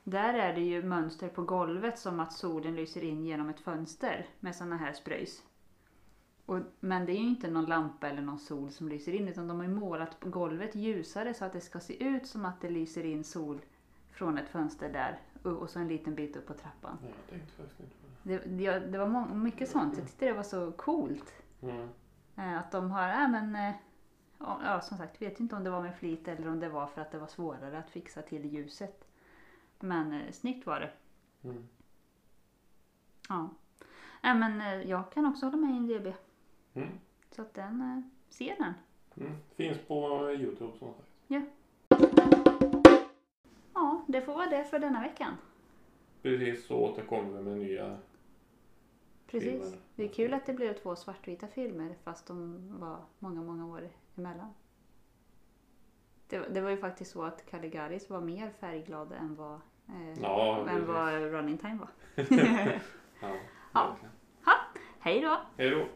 Där 0.05 0.35
är 0.35 0.55
det 0.55 0.61
ju 0.61 0.83
mönster 0.83 1.29
på 1.29 1.43
golvet 1.43 1.99
som 1.99 2.21
att 2.21 2.33
solen 2.33 2.77
lyser 2.77 3.05
in 3.05 3.25
genom 3.25 3.49
ett 3.49 3.61
fönster 3.61 4.27
med 4.41 4.57
såna 4.57 4.77
här 4.77 4.93
spröjs. 4.93 5.43
Och, 6.47 6.59
men 6.81 7.07
det 7.07 7.13
är 7.13 7.21
ju 7.21 7.29
inte 7.29 7.51
någon 7.51 7.65
lampa 7.65 8.09
eller 8.09 8.23
någon 8.23 8.39
sol 8.39 8.71
som 8.71 8.89
lyser 8.89 9.13
in 9.13 9.29
utan 9.29 9.49
de 9.49 9.57
har 9.57 9.65
ju 9.65 9.75
målat 9.75 10.17
golvet 10.21 10.75
ljusare 10.75 11.35
så 11.35 11.45
att 11.45 11.53
det 11.53 11.61
ska 11.61 11.81
se 11.81 12.05
ut 12.05 12.27
som 12.27 12.45
att 12.45 12.61
det 12.61 12.71
lyser 12.71 13.05
in 13.05 13.25
sol 13.25 13.61
från 14.11 14.39
ett 14.39 14.49
fönster 14.49 14.93
där 14.93 15.19
och, 15.43 15.53
och 15.53 15.71
så 15.71 15.79
en 15.79 15.89
liten 15.89 16.15
bit 16.15 16.37
upp 16.37 16.47
på 16.47 16.55
trappan. 16.55 16.99
Nej, 17.03 17.13
jag 17.17 17.39
tänkte 17.39 17.53
faktiskt 17.53 17.81
inte 17.81 17.97
på 17.97 18.07
det. 18.23 18.39
Det, 18.39 18.71
det, 18.79 18.93
det 18.93 18.99
var 18.99 19.07
må- 19.07 19.35
mycket 19.35 19.71
sånt. 19.71 19.99
Jag 19.99 20.07
tyckte 20.07 20.27
det 20.27 20.33
var 20.33 20.43
så 20.43 20.73
coolt. 20.73 21.33
Mm. 21.63 21.89
Eh, 22.37 22.59
att 22.59 22.73
de 22.73 22.91
har, 22.91 23.09
äh, 23.09 23.31
men, 23.31 23.57
eh, 23.57 23.75
ja, 24.39 24.61
ja 24.65 24.81
som 24.81 24.99
sagt, 24.99 25.23
vet 25.23 25.41
inte 25.41 25.57
om 25.57 25.65
det 25.65 25.71
var 25.71 25.83
med 25.83 25.97
flit 25.97 26.29
eller 26.29 26.49
om 26.49 26.61
det 26.61 26.69
var 26.69 26.87
för 26.87 27.01
att 27.01 27.11
det 27.11 27.19
var 27.19 27.27
svårare 27.27 27.79
att 27.79 27.91
fixa 27.91 28.23
till 28.23 28.45
ljuset. 28.45 29.09
Men 29.81 30.13
eh, 30.13 30.33
snyggt 30.33 30.67
var 30.67 30.81
det. 30.81 30.91
Mm. 31.49 31.69
Ja. 33.29 33.51
Äh, 34.23 34.35
men 34.35 34.61
eh, 34.61 34.91
jag 34.91 35.13
kan 35.13 35.27
också 35.27 35.47
hålla 35.47 35.57
med 35.57 35.71
i 35.71 35.77
en 35.77 35.87
DB. 35.87 36.15
Mm. 36.77 36.89
Så 37.31 37.43
att 37.43 37.55
den, 37.55 37.81
eh, 37.81 38.01
se 38.29 38.55
den. 38.59 38.73
Mm. 39.27 39.33
Finns 39.57 39.79
på 39.79 40.31
Youtube 40.33 40.79
som 40.79 40.95
sagt. 40.95 41.09
Ja, 43.75 44.05
det 44.09 44.23
får 44.23 44.35
vara 44.35 44.47
det 44.51 44.65
för 44.65 44.79
denna 44.79 45.01
veckan. 45.01 45.35
Precis 46.23 46.67
så 46.67 46.77
återkommer 46.77 47.39
vi 47.39 47.43
med 47.43 47.57
nya 47.59 47.99
Precis. 49.27 49.51
filmer. 49.51 49.79
Det 49.95 50.05
är 50.05 50.09
kul 50.09 50.35
att 50.35 50.47
det 50.47 50.53
blev 50.53 50.73
två 50.73 50.97
svartvita 50.97 51.49
filmer 51.49 51.95
fast 52.05 52.27
de 52.27 52.69
var 52.81 52.99
många, 53.19 53.43
många 53.43 53.67
år 53.67 53.89
emellan. 54.17 54.55
Det, 56.29 56.39
var- 56.39 56.49
det 56.49 56.61
var 56.61 56.71
ju 56.71 56.77
faktiskt 56.77 57.11
så 57.11 57.23
att 57.25 57.47
Caligaris 57.47 58.11
var 58.11 58.21
mer 58.21 58.51
färgglad 58.51 59.13
än 59.13 59.35
vad, 59.37 59.55
eh, 59.89 60.23
Ja, 60.23 60.69
än 60.69 60.87
vad 60.87 61.13
Running 61.13 61.59
Time 61.59 61.79
var. 61.79 61.89
Ja, 63.21 63.29
Ja. 63.73 63.89
verkligen. 63.91 64.13
Hej 64.99 65.21
då! 65.21 65.39
Hej 65.57 65.71
då! 65.71 65.87